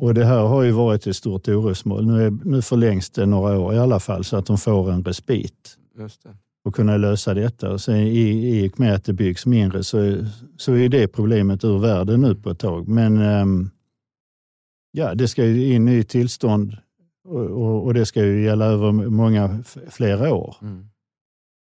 Och 0.00 0.14
Det 0.14 0.24
här 0.24 0.42
har 0.42 0.62
ju 0.62 0.70
varit 0.70 1.06
ett 1.06 1.16
stort 1.16 1.48
orosmål. 1.48 2.06
Nu, 2.06 2.26
är, 2.26 2.30
nu 2.30 2.62
förlängs 2.62 3.10
det 3.10 3.26
några 3.26 3.58
år 3.58 3.74
i 3.74 3.78
alla 3.78 4.00
fall 4.00 4.24
så 4.24 4.36
att 4.36 4.46
de 4.46 4.58
får 4.58 4.90
en 4.90 5.04
respit. 5.04 5.78
Just 5.98 6.22
det. 6.22 6.36
Och 6.64 6.74
kunna 6.74 6.96
lösa 6.96 7.34
detta. 7.34 7.70
Och 7.70 7.80
sen 7.80 7.96
i, 7.96 8.58
i 8.58 8.68
och 8.68 8.80
med 8.80 8.94
att 8.94 9.04
det 9.04 9.12
byggs 9.12 9.46
mindre 9.46 9.84
så, 9.84 10.16
så 10.56 10.72
är 10.72 10.88
det 10.88 11.08
problemet 11.08 11.64
ur 11.64 11.78
världen 11.78 12.20
nu 12.20 12.34
på 12.34 12.50
ett 12.50 12.58
tag. 12.58 12.88
Men 12.88 13.22
um, 13.22 13.70
ja, 14.92 15.14
det 15.14 15.28
ska 15.28 15.44
ju 15.44 15.74
in 15.74 15.88
i 15.88 16.04
tillstånd 16.04 16.76
och, 17.24 17.44
och, 17.44 17.84
och, 17.84 17.94
det 17.94 18.06
ska 18.06 18.24
ju 18.24 18.44
gälla 18.44 18.64
över 18.64 18.92
många 18.92 19.62
flera 19.90 20.34
år. 20.34 20.56
Mm. 20.62 20.88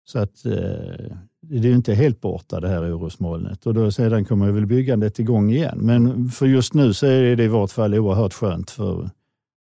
Så 0.06 0.20
att 0.20 0.46
eh, 0.46 1.18
det 1.42 1.70
är 1.70 1.74
inte 1.74 1.94
helt 1.94 2.22
borta 2.22 2.60
det 2.60 2.70
här 2.70 2.98
orosmolnet 2.98 3.66
och 3.66 3.74
då 3.74 3.92
sedan 3.92 4.26
kommer 4.26 4.52
väl 4.52 4.66
byggandet 4.66 5.20
igång 5.20 5.52
igen. 5.52 5.78
Men 5.82 6.30
för 6.30 6.46
just 6.46 6.74
nu 6.74 6.94
så 6.94 7.06
är 7.06 7.36
det 7.36 7.44
i 7.44 7.48
vart 7.48 7.72
fall 7.72 7.96
oerhört 7.96 8.34
skönt 8.34 8.72
för 8.72 9.10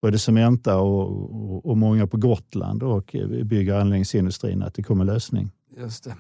både 0.03 0.19
Cementa 0.19 0.79
och, 0.79 1.03
och, 1.03 1.67
och 1.67 1.77
många 1.77 2.07
på 2.07 2.17
Gotland 2.17 2.83
och 2.83 3.15
eh, 3.15 3.27
bygg 3.27 3.71
och 3.71 3.81
anläggningsindustrin 3.81 4.63
att 4.63 4.75
det 4.75 4.83
kommer 4.83 5.05
lösning. 5.05 5.51
Just 5.77 6.05
det. 6.05 6.15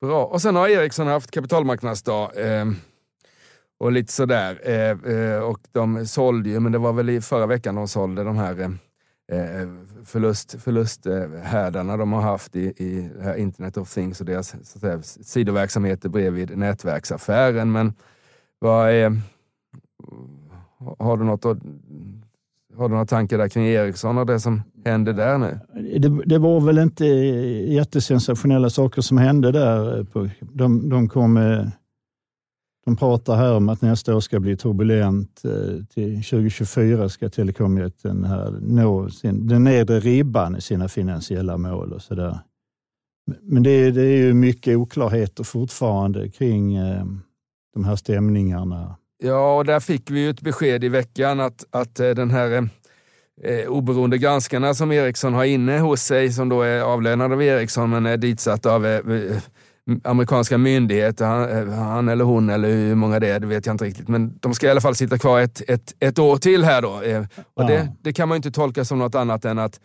Bra. 0.00 0.24
Och 0.24 0.42
sen 0.42 0.56
har 0.56 0.68
Ericsson 0.68 1.06
haft 1.06 1.30
kapitalmarknadsdag. 1.30 2.30
Eh, 2.36 2.66
och 3.78 3.92
lite 3.92 4.12
sådär. 4.12 4.60
Eh, 4.64 5.14
eh, 5.14 5.38
och 5.38 5.60
de 5.72 6.06
sålde 6.06 6.50
ju, 6.50 6.60
men 6.60 6.72
det 6.72 6.78
var 6.78 6.92
väl 6.92 7.10
i 7.10 7.20
förra 7.20 7.46
veckan 7.46 7.74
de 7.74 7.88
sålde 7.88 8.24
de 8.24 8.36
här 8.36 8.60
Eh, 8.60 8.68
Eh, 9.32 9.68
förlust, 10.04 10.62
förlusthärdarna 10.62 11.96
de 11.96 12.12
har 12.12 12.22
haft 12.22 12.56
i, 12.56 12.60
i 12.60 13.10
Internet 13.36 13.76
of 13.76 13.94
Things 13.94 14.20
och 14.20 14.26
deras 14.26 14.48
så 14.48 14.56
att 14.56 14.80
säga, 14.80 15.02
sidoverksamheter 15.02 16.08
bredvid 16.08 16.58
nätverksaffären. 16.58 17.72
Men 17.72 17.94
vad 18.58 18.90
är, 18.90 19.20
har, 20.98 21.16
du 21.16 21.24
något 21.24 21.44
har 22.76 22.88
du 22.88 22.88
några 22.88 23.06
tankar 23.06 23.38
där 23.38 23.48
kring 23.48 23.66
Ericsson 23.66 24.18
och 24.18 24.26
det 24.26 24.40
som 24.40 24.62
hände 24.84 25.12
där 25.12 25.38
nu? 25.38 25.58
Det, 25.98 26.22
det 26.26 26.38
var 26.38 26.60
väl 26.60 26.78
inte 26.78 27.04
jättesensationella 27.04 28.70
saker 28.70 29.02
som 29.02 29.18
hände 29.18 29.52
där. 29.52 29.98
Eh, 29.98 30.30
de, 30.40 30.88
de 30.88 31.08
kom 31.08 31.36
eh, 31.36 31.66
de 32.86 32.96
pratar 32.96 33.36
här 33.36 33.56
om 33.56 33.68
att 33.68 33.82
nästa 33.82 34.16
år 34.16 34.20
ska 34.20 34.40
bli 34.40 34.56
turbulent. 34.56 35.42
Eh, 35.44 35.84
till 35.94 36.22
2024 36.22 37.08
ska 37.08 37.28
telekomjätten 37.28 38.24
här 38.24 38.50
nå 38.60 39.10
sin, 39.10 39.46
den 39.46 39.64
nedre 39.64 40.00
ribban 40.00 40.56
i 40.56 40.60
sina 40.60 40.88
finansiella 40.88 41.56
mål 41.56 41.92
och 41.92 42.02
sådär. 42.02 42.38
Men 43.42 43.62
det, 43.62 43.90
det, 43.90 44.02
är 44.02 44.16
ju 44.16 44.34
mycket 44.34 44.76
oklarheter 44.76 45.44
fortfarande 45.44 46.28
kring 46.28 46.74
eh, 46.74 47.04
de 47.74 47.84
här 47.84 47.96
stämningarna. 47.96 48.96
Ja, 49.18 49.56
och 49.56 49.64
där 49.64 49.80
fick 49.80 50.10
vi 50.10 50.20
ju 50.20 50.30
ett 50.30 50.40
besked 50.40 50.84
i 50.84 50.88
veckan 50.88 51.40
att, 51.40 51.64
att 51.70 52.00
eh, 52.00 52.10
den 52.10 52.30
här 52.30 52.68
eh, 53.42 53.68
oberoende 53.68 54.18
granskarna 54.18 54.74
som 54.74 54.92
Ericsson 54.92 55.34
har 55.34 55.44
inne 55.44 55.78
hos 55.78 56.02
sig, 56.02 56.32
som 56.32 56.48
då 56.48 56.62
är 56.62 56.80
avlönade 56.80 57.34
av 57.34 57.42
Ericsson 57.42 57.90
men 57.90 58.06
är 58.06 58.16
ditsatt 58.16 58.66
av 58.66 58.86
eh, 58.86 59.42
amerikanska 60.04 60.58
myndigheter, 60.58 61.24
han, 61.24 61.70
han, 61.72 62.08
eller 62.08 62.24
hon 62.24 62.50
eller 62.50 62.68
hur 62.68 62.94
många 62.94 63.20
det 63.20 63.28
är, 63.28 63.40
det 63.40 63.46
vet 63.46 63.66
jag 63.66 63.74
inte 63.74 63.84
riktigt. 63.84 64.08
Men 64.08 64.38
de 64.40 64.54
ska 64.54 64.66
i 64.66 64.70
alla 64.70 64.80
fall 64.80 64.94
sitta 64.94 65.18
kvar 65.18 65.40
ett, 65.40 65.62
ett, 65.68 65.94
ett 66.00 66.18
år 66.18 66.36
till 66.36 66.64
här 66.64 66.82
då. 66.82 66.88
Och 67.54 67.62
ja. 67.62 67.66
det, 67.66 67.92
det 68.02 68.12
kan 68.12 68.28
man 68.28 68.36
inte 68.36 68.50
tolka 68.50 68.84
som 68.84 68.98
något 68.98 69.14
annat 69.14 69.44
än 69.44 69.58
att 69.58 69.80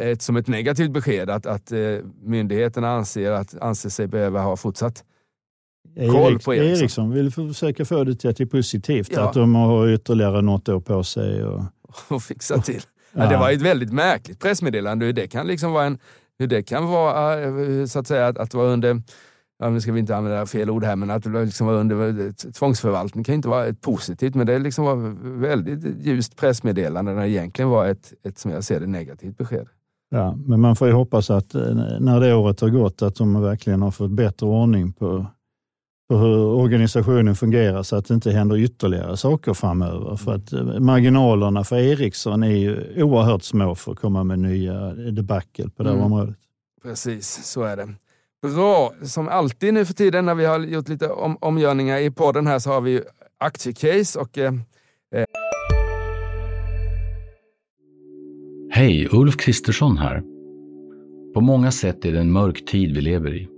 ett, 0.00 0.22
som 0.22 0.36
ett 0.36 0.48
negativt 0.48 0.90
besked 0.90 1.30
att, 1.30 1.46
att 1.46 1.72
myndigheterna 2.22 2.90
anser, 2.90 3.32
att, 3.32 3.58
anser 3.60 3.88
sig 3.88 4.06
behöva 4.06 4.40
ha 4.40 4.56
fortsatt 4.56 5.04
koll 5.96 6.38
på 6.38 6.54
Ericsson. 6.54 6.82
Ericsson 6.82 7.10
vill 7.10 7.32
försöka 7.32 7.84
få 7.84 8.04
det 8.04 8.14
till 8.14 8.30
att 8.30 8.36
det 8.36 8.44
är 8.44 8.46
positivt, 8.46 9.08
ja. 9.12 9.28
att 9.28 9.34
de 9.34 9.54
har 9.54 9.88
ytterligare 9.88 10.42
något 10.42 10.68
år 10.68 10.80
på 10.80 11.04
sig. 11.04 11.44
Och, 11.44 11.62
och 12.08 12.22
fixa 12.22 12.58
till. 12.58 12.82
Ja. 13.12 13.26
det 13.26 13.36
var 13.36 13.50
ett 13.50 13.62
väldigt 13.62 13.92
märkligt 13.92 14.40
pressmeddelande 14.40 15.12
det 15.12 15.26
kan 15.26 15.46
liksom 15.46 15.72
vara 15.72 15.84
en 15.84 15.98
hur 16.38 16.46
det 16.46 16.62
kan 16.62 16.86
vara 16.86 17.40
eh, 17.40 17.84
så 17.86 17.98
att 17.98 18.06
säga 18.06 18.26
att, 18.26 18.38
att 18.38 18.54
vara 18.54 18.68
under 18.68 19.02
ja, 19.58 19.70
nu 19.70 19.80
ska 19.80 19.92
vi 19.92 20.00
inte 20.00 20.16
använda 20.16 20.46
fel 20.46 20.70
ord 20.70 20.84
här, 20.84 20.96
men 20.96 21.10
att 21.10 21.26
liksom 21.26 21.66
vara 21.66 21.76
under 21.76 22.52
tvångsförvaltning 22.52 23.24
kan 23.24 23.34
inte 23.34 23.48
vara 23.48 23.66
ett 23.66 23.80
positivt, 23.80 24.34
men 24.34 24.46
det 24.46 24.58
liksom 24.58 24.84
var 24.84 24.96
väldigt 25.40 26.06
ljust 26.06 26.36
pressmeddelande 26.36 27.12
när 27.12 27.22
det 27.22 27.30
egentligen 27.30 27.68
var 27.68 27.86
ett, 27.86 28.12
ett, 28.24 28.38
som 28.38 28.50
jag 28.50 28.64
ser 28.64 28.80
det, 28.80 28.86
negativt 28.86 29.38
besked. 29.38 29.66
Ja, 30.10 30.36
men 30.46 30.60
man 30.60 30.76
får 30.76 30.88
ju 30.88 30.94
hoppas 30.94 31.30
att 31.30 31.54
eh, 31.54 31.74
när 32.00 32.20
det 32.20 32.34
året 32.34 32.60
har 32.60 32.68
gått, 32.68 33.02
att 33.02 33.14
de 33.14 33.42
verkligen 33.42 33.82
har 33.82 33.90
fått 33.90 34.10
bättre 34.10 34.46
ordning 34.46 34.92
på 34.92 35.26
på 36.08 36.16
hur 36.16 36.36
organisationen 36.38 37.34
fungerar 37.34 37.82
så 37.82 37.96
att 37.96 38.08
det 38.08 38.14
inte 38.14 38.30
händer 38.30 38.56
ytterligare 38.56 39.16
saker 39.16 39.54
framöver. 39.54 40.16
För 40.16 40.34
att 40.34 40.52
eh, 40.52 40.80
marginalerna 40.80 41.64
för 41.64 41.76
Ericsson 41.76 42.42
är 42.42 42.56
ju 42.56 43.02
oerhört 43.02 43.42
små 43.42 43.74
för 43.74 43.92
att 43.92 43.98
komma 43.98 44.24
med 44.24 44.38
nya 44.38 44.94
debacle 44.94 45.68
på 45.76 45.82
det 45.82 45.88
här 45.88 45.96
mm. 45.96 46.12
området. 46.12 46.36
Precis, 46.82 47.44
så 47.44 47.62
är 47.62 47.76
det. 47.76 47.94
Bra, 48.42 48.92
som 49.02 49.28
alltid 49.28 49.74
nu 49.74 49.84
för 49.84 49.94
tiden 49.94 50.26
när 50.26 50.34
vi 50.34 50.44
har 50.44 50.58
gjort 50.58 50.88
lite 50.88 51.08
om, 51.08 51.36
omgörningar 51.40 51.98
i 51.98 52.10
podden 52.10 52.46
här 52.46 52.58
så 52.58 52.70
har 52.70 52.80
vi 52.80 53.02
aktiecase 53.38 54.18
och 54.18 54.38
eh, 54.38 54.52
eh. 55.14 55.24
Hej, 58.70 59.08
Ulf 59.12 59.36
Kristersson 59.36 59.98
här. 59.98 60.22
På 61.34 61.40
många 61.40 61.70
sätt 61.70 62.04
är 62.04 62.12
det 62.12 62.20
en 62.20 62.32
mörk 62.32 62.64
tid 62.64 62.94
vi 62.94 63.00
lever 63.00 63.34
i. 63.34 63.57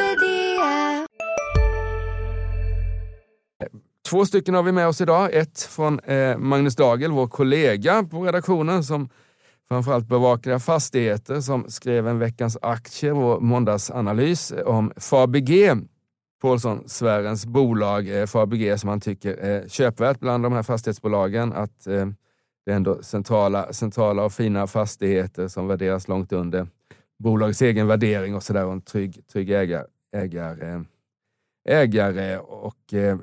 Två 4.11 4.25
stycken 4.25 4.55
har 4.55 4.63
vi 4.63 4.71
med 4.71 4.87
oss 4.87 5.01
idag. 5.01 5.33
Ett 5.33 5.61
från 5.61 5.99
eh, 5.99 6.37
Magnus 6.37 6.75
Dagel, 6.75 7.11
vår 7.11 7.27
kollega 7.27 8.03
på 8.03 8.25
redaktionen 8.25 8.83
som 8.83 9.09
framförallt 9.67 10.07
bevakar 10.07 10.59
fastigheter, 10.59 11.41
som 11.41 11.69
skrev 11.69 12.07
en 12.07 12.19
Veckans 12.19 12.57
aktier, 12.61 13.11
vår 13.11 13.39
måndagsanalys 13.39 14.51
eh, 14.51 14.67
om 14.67 14.91
Fabg, 14.97 15.51
Paulsson-sfärens 16.41 17.45
bolag, 17.45 18.21
eh, 18.21 18.25
Fabg 18.25 18.79
som 18.79 18.89
han 18.89 19.01
tycker 19.01 19.33
är 19.33 19.67
köpvärt 19.67 20.19
bland 20.19 20.43
de 20.43 20.53
här 20.53 20.63
fastighetsbolagen. 20.63 21.53
Att 21.53 21.87
eh, 21.87 22.05
det 22.65 22.71
är 22.71 22.75
ändå 22.75 23.03
centrala, 23.03 23.73
centrala 23.73 24.23
och 24.23 24.33
fina 24.33 24.67
fastigheter 24.67 25.47
som 25.47 25.67
värderas 25.67 26.07
långt 26.07 26.33
under 26.33 26.67
bolagets 27.19 27.61
egen 27.61 27.87
värdering 27.87 28.35
och 28.35 28.43
sådär 28.43 28.65
och 28.65 28.73
en 28.73 28.81
trygg, 28.81 29.27
trygg 29.27 29.49
ägare, 29.49 29.85
ägare, 30.15 30.83
ägare 31.69 32.37
och 32.37 32.93
eh, 32.93 33.17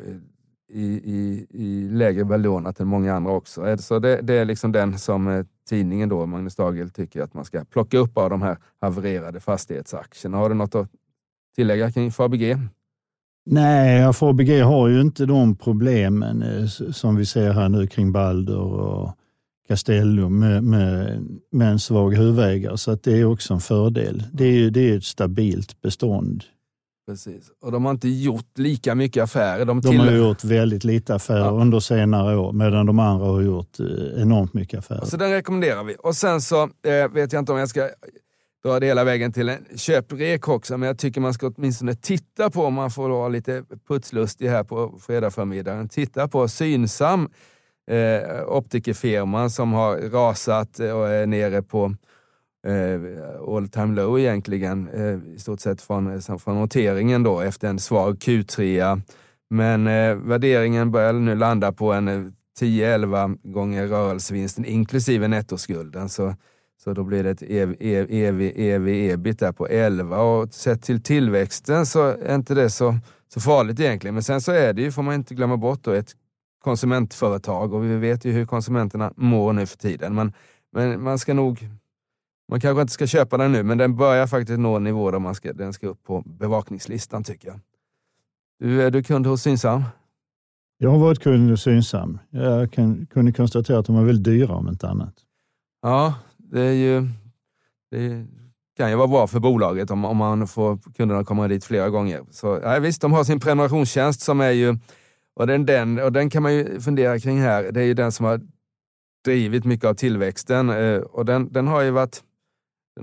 i, 0.69 0.85
i, 0.85 1.47
i 1.51 1.89
lägre 1.89 2.25
belånat 2.25 2.81
än 2.81 2.89
många 2.89 3.15
andra 3.15 3.33
också. 3.33 3.77
Så 3.79 3.99
det, 3.99 4.21
det 4.23 4.35
är 4.35 4.45
liksom 4.45 4.73
den 4.73 4.99
som 4.99 5.29
eh, 5.29 5.45
tidningen 5.69 6.09
då, 6.09 6.27
Magnus 6.27 6.57
Dagel, 6.57 6.91
tycker 6.91 7.23
att 7.23 7.35
man 7.35 7.45
ska 7.45 7.65
plocka 7.65 7.99
upp 7.99 8.19
av 8.19 8.31
de 8.31 8.43
här 8.43 8.59
havererade 8.81 9.41
fastighetsaktierna. 9.41 10.39
Har 10.39 10.49
du 10.49 10.55
något 10.55 10.75
att 10.75 10.89
tillägga 11.57 11.93
kring 11.93 12.13
Fabg? 12.13 12.57
Nej, 13.47 14.13
Fabg 14.13 14.63
har 14.63 14.89
ju 14.89 15.01
inte 15.01 15.27
de 15.27 15.57
problemen 15.57 16.43
eh, 16.43 16.67
som 16.93 17.17
vi 17.17 17.27
ser 17.27 17.53
här 17.53 17.69
nu 17.69 17.87
kring 17.87 18.13
Balder 18.13 18.59
och 18.59 19.15
Castellum 19.69 20.39
med, 20.39 20.65
med, 20.65 21.23
med 21.53 21.71
en 21.71 21.79
svag 21.79 22.15
huvudägare, 22.15 22.79
så 22.79 22.91
att 22.91 23.03
det 23.03 23.19
är 23.19 23.25
också 23.25 23.55
en 23.55 23.61
fördel. 23.61 24.23
Det 24.33 24.45
är, 24.45 24.71
det 24.71 24.91
är 24.91 24.97
ett 24.97 25.05
stabilt 25.05 25.81
bestånd. 25.81 26.45
Precis. 27.09 27.51
Och 27.61 27.73
de 27.73 27.85
har 27.85 27.93
inte 27.93 28.09
gjort 28.09 28.59
lika 28.59 28.95
mycket 28.95 29.23
affärer. 29.23 29.65
De, 29.65 29.81
de 29.81 29.97
har 29.97 30.13
gjort 30.13 30.45
väldigt 30.45 30.85
lite 30.85 31.15
affärer 31.15 31.45
ja. 31.45 31.51
under 31.51 31.81
senare 31.81 32.37
år, 32.37 32.53
medan 32.53 32.87
de 32.87 32.99
andra 32.99 33.27
har 33.27 33.41
gjort 33.41 33.81
eh, 33.81 34.23
enormt 34.23 34.55
mycket 34.55 34.79
affärer. 34.79 35.05
Så 35.05 35.17
den 35.17 35.31
rekommenderar 35.31 35.85
vi. 35.85 35.97
Och 35.99 36.17
sen 36.17 36.41
så 36.41 36.63
eh, 36.63 37.09
vet 37.13 37.33
jag 37.33 37.41
inte 37.41 37.53
om 37.53 37.59
jag 37.59 37.69
ska 37.69 37.89
dra 38.65 38.81
det 38.81 38.87
hela 38.87 39.05
vägen 39.05 39.33
till 39.33 39.49
en 39.49 39.65
köprek 39.77 40.49
också, 40.49 40.79
men 40.79 40.87
jag 40.87 40.99
tycker 40.99 41.21
man 41.21 41.35
ska 41.35 41.47
åtminstone 41.47 41.95
titta 41.95 42.51
på, 42.51 42.65
om 42.65 42.75
man 42.75 42.91
får 42.91 43.09
vara 43.09 43.29
lite 43.29 43.65
putslustig 43.89 44.49
här 44.49 44.65
på 44.65 44.99
fredag 45.01 45.31
förmiddagen, 45.31 45.89
titta 45.89 46.29
på 46.29 46.49
Synsam, 46.49 47.29
eh, 47.91 48.49
optikerfirman 48.49 49.51
som 49.51 49.73
har 49.73 49.97
rasat 49.97 50.79
och 50.79 51.09
är 51.09 51.27
nere 51.27 51.63
på 51.63 51.85
eh, 51.85 51.93
Eh, 52.67 53.01
all 53.55 53.69
time 53.69 53.95
low 53.95 54.19
egentligen, 54.19 54.89
eh, 54.89 55.35
i 55.35 55.39
stort 55.39 55.61
sett 55.61 55.83
från, 55.83 56.13
eh, 56.13 56.39
från 56.39 56.61
noteringen 56.61 57.23
då 57.23 57.41
efter 57.41 57.69
en 57.69 57.79
svag 57.79 58.19
Q3. 58.19 59.03
Men 59.51 59.87
eh, 59.87 60.15
värderingen 60.15 60.91
börjar 60.91 61.13
nu 61.13 61.35
landa 61.35 61.73
på 61.73 61.93
en 61.93 62.09
eh, 62.09 62.25
10-11 62.61 63.39
gånger 63.43 63.87
rörelsevinsten 63.87 64.65
inklusive 64.65 65.29
nettoskulden. 65.29 66.09
Så, 66.09 66.35
så 66.85 66.93
då 66.93 67.05
blir 67.05 67.25
det 67.25 67.31
ett 67.31 67.43
ev, 67.43 67.77
ev, 67.81 68.07
ev, 68.11 68.41
ev 68.41 68.89
ebit 68.89 69.39
där 69.39 69.53
på 69.53 69.69
11 69.69 70.21
och 70.21 70.55
sett 70.55 70.83
till 70.83 71.03
tillväxten 71.03 71.87
så 71.87 72.07
är 72.07 72.35
inte 72.35 72.55
det 72.55 72.71
så, 72.71 72.99
så 73.35 73.41
farligt 73.41 73.81
egentligen. 73.81 74.15
Men 74.15 74.23
sen 74.23 74.41
så 74.41 74.53
är 74.53 74.73
det 74.73 74.83
ju, 74.83 74.93
får 74.93 75.03
man 75.03 75.15
inte 75.15 75.35
glömma 75.35 75.57
bort, 75.57 75.85
då, 75.85 75.91
ett 75.91 76.13
konsumentföretag 76.65 77.75
och 77.75 77.85
vi 77.85 77.97
vet 77.97 78.25
ju 78.25 78.33
hur 78.33 78.47
konsumenterna 78.47 79.13
mår 79.17 79.53
nu 79.53 79.67
för 79.67 79.77
tiden. 79.77 80.15
Men, 80.15 80.33
men 80.73 81.03
man 81.03 81.19
ska 81.19 81.35
nog 81.35 81.69
man 82.49 82.61
kanske 82.61 82.81
inte 82.81 82.93
ska 82.93 83.07
köpa 83.07 83.37
den 83.37 83.53
nu, 83.53 83.63
men 83.63 83.79
den 83.79 83.97
börjar 83.97 84.27
faktiskt 84.27 84.59
nå 84.59 84.77
en 84.77 84.85
nivå 84.85 85.11
där 85.11 85.19
man 85.19 85.35
ska, 85.35 85.53
den 85.53 85.73
ska 85.73 85.87
upp 85.87 86.03
på 86.03 86.23
bevakningslistan 86.27 87.25
tycker 87.25 87.49
jag. 87.49 87.61
Du, 88.59 88.83
är 88.83 88.91
du 88.91 89.03
kund 89.03 89.27
hos 89.27 89.43
Synsam? 89.43 89.85
Jag 90.79 90.91
har 90.91 90.99
varit 90.99 91.19
kund 91.19 91.51
hos 91.51 91.63
Synsam. 91.63 92.19
Jag 92.31 92.73
kan, 92.73 93.07
kunde 93.07 93.33
konstatera 93.33 93.79
att 93.79 93.87
de 93.87 93.97
var 93.97 94.05
väldigt 94.05 94.25
dyra 94.25 94.55
om 94.55 94.69
inte 94.69 94.89
annat. 94.89 95.15
Ja, 95.83 96.15
det 96.37 96.61
är 96.61 96.73
ju... 96.73 97.09
Det 97.91 98.27
kan 98.77 98.91
ju 98.91 98.97
vara 98.97 99.09
bra 99.09 99.27
för 99.27 99.41
bolaget 99.41 99.91
om, 99.91 100.05
om 100.05 100.17
man 100.17 100.47
får 100.47 100.79
kunderna 100.97 101.25
komma 101.25 101.49
dit 101.49 101.65
flera 101.65 101.91
gånger. 101.91 102.23
Så, 102.31 102.61
ja, 102.63 102.79
visst, 102.79 103.01
de 103.01 103.13
har 103.13 103.25
sin 103.25 103.41
prenumerationstjänst 103.41 104.21
som 104.21 104.41
är 104.41 104.51
ju... 104.51 104.79
Och 105.35 105.47
den, 105.47 105.67
den, 105.67 105.99
och 105.99 106.13
den 106.13 106.31
kan 106.31 106.43
man 106.43 106.55
ju 106.55 106.81
fundera 106.81 107.19
kring 107.19 107.41
här. 107.41 107.73
Det 107.73 107.81
är 107.81 107.85
ju 107.85 107.95
den 107.95 108.13
som 108.13 108.27
har 108.27 108.41
drivit 109.25 109.65
mycket 109.65 109.85
av 109.85 109.95
tillväxten 109.95 110.71
eh, 110.71 110.99
och 110.99 111.25
den, 111.25 111.53
den 111.53 111.67
har 111.67 111.83
ju 111.83 111.91
varit 111.91 112.23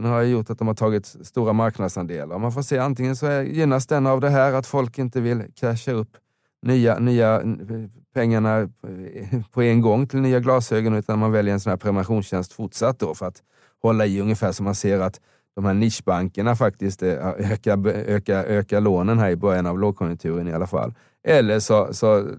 den 0.01 0.11
har 0.11 0.21
gjort 0.21 0.49
att 0.49 0.59
de 0.59 0.67
har 0.67 0.75
tagit 0.75 1.05
stora 1.05 1.53
marknadsandelar. 1.53 2.39
Man 2.39 2.51
får 2.51 2.61
se, 2.61 2.77
antingen 2.77 3.15
så 3.15 3.25
är, 3.25 3.43
gynnas 3.43 3.87
den 3.87 4.07
av 4.07 4.21
det 4.21 4.29
här 4.29 4.53
att 4.53 4.67
folk 4.67 4.97
inte 4.97 5.21
vill 5.21 5.43
casha 5.55 5.91
upp 5.91 6.17
nya, 6.61 6.99
nya 6.99 7.41
eh, 7.41 7.47
pengarna 8.13 8.59
eh, 8.59 9.41
på 9.51 9.61
en 9.61 9.81
gång 9.81 10.07
till 10.07 10.19
nya 10.19 10.39
glasögon, 10.39 10.95
utan 10.95 11.19
man 11.19 11.31
väljer 11.31 11.53
en 11.53 11.59
sån 11.59 11.69
här 11.69 11.77
prenumerationstjänst 11.77 12.53
fortsatt 12.53 12.99
då 12.99 13.15
för 13.15 13.25
att 13.25 13.43
hålla 13.81 14.05
i 14.05 14.21
ungefär 14.21 14.51
som 14.51 14.63
man 14.63 14.75
ser 14.75 14.99
att 14.99 15.21
de 15.55 15.65
här 15.65 15.73
nischbankerna 15.73 16.55
faktiskt 16.55 17.03
eh, 17.03 17.27
ökar, 17.51 17.87
ökar, 17.87 18.43
ökar 18.43 18.81
lånen 18.81 19.19
här 19.19 19.29
i 19.29 19.35
början 19.35 19.65
av 19.65 19.79
lågkonjunkturen 19.79 20.47
i 20.47 20.53
alla 20.53 20.67
fall. 20.67 20.93
Eller 21.23 21.59
så, 21.59 21.93
så 21.93 22.29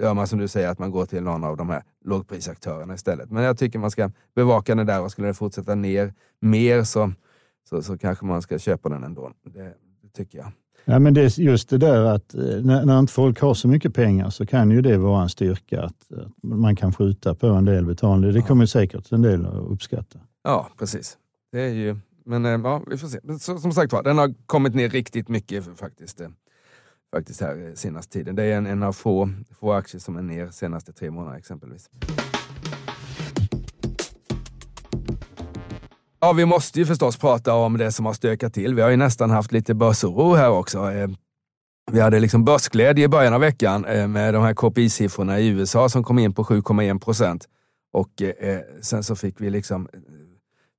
gör 0.00 0.14
man 0.14 0.26
som 0.26 0.38
du 0.38 0.48
säger, 0.48 0.68
att 0.68 0.78
man 0.78 0.90
går 0.90 1.06
till 1.06 1.22
någon 1.22 1.44
av 1.44 1.56
de 1.56 1.70
här 1.70 1.82
lågprisaktörerna 2.04 2.94
istället. 2.94 3.30
Men 3.30 3.42
jag 3.42 3.58
tycker 3.58 3.78
man 3.78 3.90
ska 3.90 4.10
bevaka 4.34 4.74
den 4.74 4.86
där 4.86 5.02
och 5.02 5.10
skulle 5.10 5.28
det 5.28 5.34
fortsätta 5.34 5.74
ner 5.74 6.14
mer 6.40 6.84
så, 6.84 7.12
så, 7.68 7.82
så 7.82 7.98
kanske 7.98 8.26
man 8.26 8.42
ska 8.42 8.58
köpa 8.58 8.88
den 8.88 9.04
ändå. 9.04 9.32
Det, 9.44 9.74
det 10.02 10.08
tycker 10.16 10.38
jag. 10.38 10.52
Ja, 10.84 10.98
men 10.98 11.14
det 11.14 11.20
är 11.20 11.40
just 11.40 11.68
det 11.68 11.78
där 11.78 12.04
att 12.04 12.34
eh, 12.34 12.40
när, 12.40 12.84
när 12.84 12.98
inte 12.98 13.12
folk 13.12 13.40
har 13.40 13.54
så 13.54 13.68
mycket 13.68 13.94
pengar 13.94 14.30
så 14.30 14.46
kan 14.46 14.70
ju 14.70 14.82
det 14.82 14.98
vara 14.98 15.22
en 15.22 15.28
styrka 15.28 15.82
att, 15.82 16.12
att 16.12 16.32
man 16.42 16.76
kan 16.76 16.92
skjuta 16.92 17.34
på 17.34 17.46
en 17.46 17.64
del 17.64 17.86
betalning. 17.86 18.32
Det 18.32 18.42
kommer 18.42 18.66
säkert 18.66 19.12
en 19.12 19.22
del 19.22 19.46
att 19.46 19.70
uppskatta. 19.70 20.18
Ja, 20.44 20.68
precis. 20.78 21.18
Det 21.52 21.60
är 21.60 21.68
ju, 21.74 21.96
men 22.24 22.44
eh, 22.44 22.50
ja, 22.50 22.82
vi 22.86 22.98
får 22.98 23.08
se. 23.08 23.20
Så, 23.38 23.58
som 23.58 23.72
sagt 23.72 23.92
var, 23.92 24.02
den 24.02 24.18
har 24.18 24.34
kommit 24.46 24.74
ner 24.74 24.88
riktigt 24.88 25.28
mycket 25.28 25.78
faktiskt. 25.78 26.20
Faktiskt 27.12 27.40
här 27.40 27.72
senaste 27.74 28.12
tiden. 28.12 28.36
Det 28.36 28.44
är 28.44 28.56
en, 28.56 28.66
en 28.66 28.82
av 28.82 28.92
få, 28.92 29.30
få 29.60 29.72
aktier 29.72 30.00
som 30.00 30.16
är 30.16 30.22
ner 30.22 30.50
senaste 30.50 30.92
tre 30.92 31.10
månaderna 31.10 31.38
exempelvis. 31.38 31.90
Ja, 36.20 36.32
vi 36.32 36.44
måste 36.44 36.78
ju 36.78 36.86
förstås 36.86 37.16
prata 37.16 37.54
om 37.54 37.78
det 37.78 37.92
som 37.92 38.06
har 38.06 38.12
stökat 38.12 38.54
till. 38.54 38.74
Vi 38.74 38.82
har 38.82 38.90
ju 38.90 38.96
nästan 38.96 39.30
haft 39.30 39.52
lite 39.52 39.74
börsoro 39.74 40.34
här 40.34 40.50
också. 40.50 40.92
Eh, 40.92 41.08
vi 41.92 42.00
hade 42.00 42.20
liksom 42.20 42.44
börsglädje 42.44 43.04
i 43.04 43.08
början 43.08 43.34
av 43.34 43.40
veckan 43.40 43.84
eh, 43.84 44.08
med 44.08 44.34
de 44.34 44.42
här 44.42 44.54
KPI-siffrorna 44.54 45.40
i 45.40 45.48
USA 45.48 45.88
som 45.88 46.04
kom 46.04 46.18
in 46.18 46.34
på 46.34 46.44
7,1 46.44 46.98
procent. 46.98 47.48
Och 47.92 48.22
eh, 48.22 48.60
sen 48.80 49.04
så 49.04 49.16
fick 49.16 49.40
vi 49.40 49.50
liksom 49.50 49.88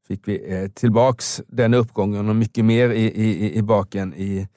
fick 0.07 0.27
vi 0.27 0.69
tillbaks 0.73 1.41
den 1.47 1.73
uppgången 1.73 2.29
och 2.29 2.35
mycket 2.35 2.65
mer 2.65 2.89
i, 2.89 3.03
i, 3.03 3.57
i 3.57 3.61
baken 3.61 4.13
i, 4.13 4.47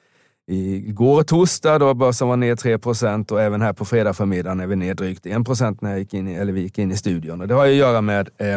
igår 0.47 1.23
torsdag 1.23 1.79
då 1.79 1.93
börsen 1.93 2.27
var 2.27 2.37
ner 2.37 2.55
3 2.55 2.77
procent 2.77 3.31
och 3.31 3.41
även 3.41 3.61
här 3.61 3.73
på 3.73 3.85
fredag 3.85 4.13
förmiddagen 4.13 4.59
är 4.59 4.67
vi 4.67 4.75
ner 4.75 4.93
drygt 4.93 5.25
1 5.25 5.45
procent 5.45 5.81
när 5.81 5.89
jag 5.89 5.99
gick 5.99 6.13
in 6.13 6.27
i, 6.27 6.33
eller 6.33 6.53
vi 6.53 6.61
gick 6.61 6.77
in 6.77 6.91
i 6.91 6.97
studion. 6.97 7.41
Och 7.41 7.47
det 7.47 7.53
har 7.53 7.65
ju 7.65 7.71
att 7.71 7.77
göra 7.77 8.01
med 8.01 8.29
eh, 8.37 8.53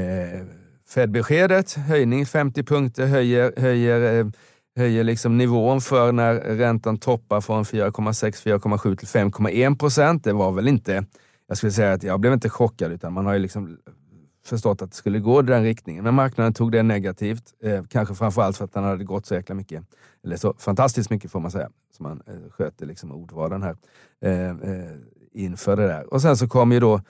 eh, 0.00 0.40
Fed-beskedet, 0.94 1.72
höjning 1.74 2.26
50 2.26 2.62
punkter, 2.62 3.06
höjer, 3.06 3.52
höjer, 3.56 4.20
eh, 4.20 4.26
höjer 4.76 5.04
liksom 5.04 5.38
nivån 5.38 5.80
för 5.80 6.12
när 6.12 6.34
räntan 6.34 6.98
toppar 6.98 7.40
från 7.40 7.64
4,6-4,7 7.64 8.96
till 8.96 9.08
5,1 9.08 9.78
procent. 9.78 10.24
Det 10.24 10.32
var 10.32 10.52
väl 10.52 10.68
inte, 10.68 11.04
jag 11.46 11.56
skulle 11.56 11.72
säga 11.72 11.92
att 11.92 12.02
jag 12.02 12.20
blev 12.20 12.32
inte 12.32 12.48
chockad, 12.48 12.92
utan 12.92 13.12
man 13.12 13.26
har 13.26 13.32
ju 13.32 13.38
liksom 13.38 13.78
förstått 14.44 14.82
att 14.82 14.90
det 14.90 14.96
skulle 14.96 15.18
gå 15.18 15.40
i 15.40 15.42
den 15.42 15.62
riktningen. 15.62 16.04
Men 16.04 16.14
marknaden 16.14 16.54
tog 16.54 16.72
det 16.72 16.82
negativt, 16.82 17.44
eh, 17.62 17.84
kanske 17.88 18.14
framförallt 18.14 18.56
för 18.56 18.64
att 18.64 18.72
den 18.72 18.84
hade 18.84 19.04
gått 19.04 19.26
så 19.26 19.34
jäkla 19.34 19.54
mycket, 19.54 19.84
eller 20.24 20.36
så 20.36 20.54
fantastiskt 20.58 21.10
mycket 21.10 21.30
får 21.30 21.40
man 21.40 21.50
säga, 21.50 21.70
som 21.96 22.02
man 22.02 22.22
eh, 22.26 22.50
sköter 22.50 22.86
liksom 22.86 23.12
ordvalen 23.12 23.62
här 23.62 23.76
eh, 24.24 24.50
eh, 24.50 24.92
inför 25.32 25.76
det 25.76 25.86
där. 25.86 26.14
Och 26.14 26.22
sen 26.22 26.36
så 26.36 26.48
kom 26.48 26.72
ju 26.72 26.80
då 26.80 27.00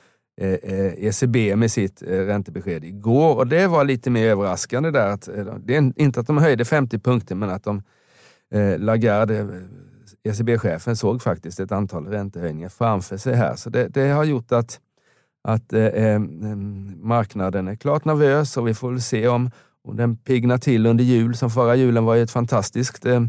ECB 0.40 1.48
eh, 1.48 1.52
eh 1.52 1.56
med 1.56 1.70
sitt 1.70 2.02
eh, 2.02 2.06
räntebesked 2.06 2.84
igår 2.84 3.36
och 3.36 3.46
det 3.46 3.66
var 3.66 3.84
lite 3.84 4.10
mer 4.10 4.28
överraskande 4.28 4.90
där. 4.90 5.06
Att, 5.06 5.28
eh, 5.28 5.54
det 5.64 5.76
är 5.76 5.92
inte 5.96 6.20
att 6.20 6.26
de 6.26 6.38
höjde 6.38 6.64
50 6.64 6.98
punkter, 6.98 7.34
men 7.34 7.50
att 7.50 7.64
de, 7.64 7.82
Lagarde, 8.78 9.46
ECB-chefen, 10.22 10.96
såg 10.96 11.22
faktiskt 11.22 11.60
ett 11.60 11.72
antal 11.72 12.06
räntehöjningar 12.06 12.68
framför 12.68 13.16
sig 13.16 13.34
här. 13.34 13.56
Så 13.56 13.70
det, 13.70 13.88
det 13.88 14.08
har 14.08 14.24
gjort 14.24 14.52
att 14.52 14.80
att 15.42 15.72
eh, 15.72 15.84
eh 15.84 16.14
mm, 16.14 16.98
marknaden 17.02 17.68
är 17.68 17.76
klart 17.76 18.04
nervös 18.04 18.56
och 18.56 18.68
vi 18.68 18.74
får 18.74 18.90
väl 18.90 19.02
se 19.02 19.28
om, 19.28 19.50
om 19.84 19.96
den 19.96 20.16
pignar 20.16 20.58
till 20.58 20.86
under 20.86 21.04
jul. 21.04 21.36
Som 21.36 21.50
förra 21.50 21.76
julen 21.76 22.04
var 22.04 22.14
ju 22.14 22.22
ett 22.22 22.30
fantastiskt 22.30 23.06
eh, 23.06 23.20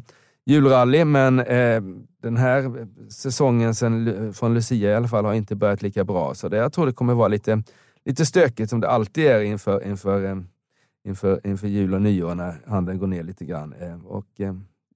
julrally, 0.45 1.05
men 1.05 1.39
eh, 1.39 1.81
den 2.21 2.37
här 2.37 2.87
säsongen 3.09 3.75
sen, 3.75 4.07
eh, 4.07 4.31
från 4.31 4.53
Lucia 4.53 4.91
i 4.91 4.95
alla 4.95 5.07
fall 5.07 5.25
har 5.25 5.33
inte 5.33 5.55
börjat 5.55 5.81
lika 5.81 6.03
bra. 6.03 6.33
Så 6.33 6.49
det, 6.49 6.57
jag 6.57 6.73
tror 6.73 6.85
det 6.85 6.93
kommer 6.93 7.13
vara 7.13 7.27
lite, 7.27 7.63
lite 8.05 8.25
stökigt 8.25 8.69
som 8.69 8.79
det 8.79 8.89
alltid 8.89 9.25
är 9.25 9.41
inför, 9.41 9.87
inför, 9.87 10.25
eh, 10.25 10.37
inför, 11.05 11.47
inför 11.47 11.67
jul 11.67 11.93
och 11.93 12.01
nyår 12.01 12.35
när 12.35 12.55
handeln 12.67 12.99
går 12.99 13.07
ner 13.07 13.23
lite 13.23 13.45
grann. 13.45 13.73
Eh, 13.79 14.05
och, 14.05 14.27
eh, 14.39 14.53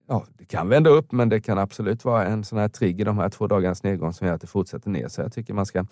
ja, 0.07 0.25
det 0.37 0.45
kan 0.45 0.69
vända 0.69 0.89
upp, 0.89 1.11
men 1.11 1.29
det 1.29 1.41
kan 1.41 1.57
absolut 1.57 2.05
vara 2.05 2.25
en 2.25 2.43
sån 2.43 2.59
här 2.59 2.69
trigger 2.69 3.05
de 3.05 3.17
här 3.17 3.29
två 3.29 3.47
dagarnas 3.47 3.83
nedgång 3.83 4.13
som 4.13 4.27
gör 4.27 4.33
att 4.33 4.41
det 4.41 4.47
fortsätter 4.47 4.89
ner. 4.89 5.07
Så 5.07 5.21
jag 5.21 5.33
tycker 5.33 5.53
man 5.53 5.65
ska 5.65 5.85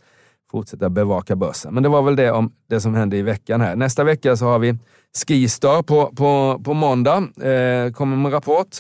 fortsätta 0.54 0.90
bevaka 0.90 1.36
börsen. 1.36 1.74
Men 1.74 1.84
det 1.84 1.90
var 1.90 2.02
väl 2.02 2.16
det 2.16 2.32
om 2.32 2.52
det 2.70 2.82
som 2.82 2.96
hände 2.96 3.18
i 3.18 3.22
veckan 3.22 3.62
här. 3.62 3.76
Nästa 3.76 4.04
vecka 4.04 4.36
så 4.36 4.46
har 4.46 4.60
vi 4.60 4.78
Skistar 5.28 5.84
på, 5.84 6.12
på, 6.16 6.62
på 6.64 6.74
måndag. 6.74 7.18
Eh, 7.18 7.92
kommer 7.92 8.18
med 8.18 8.34
rapport. 8.34 8.78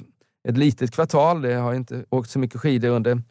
Ett 0.47 0.57
litet 0.57 0.91
kvartal. 0.91 1.41
Det 1.41 1.53
har 1.53 1.73
inte 1.73 2.05
åkt 2.09 2.29
så 2.29 2.39
mycket 2.39 2.61
skidor 2.61 2.89
under, 2.89 3.21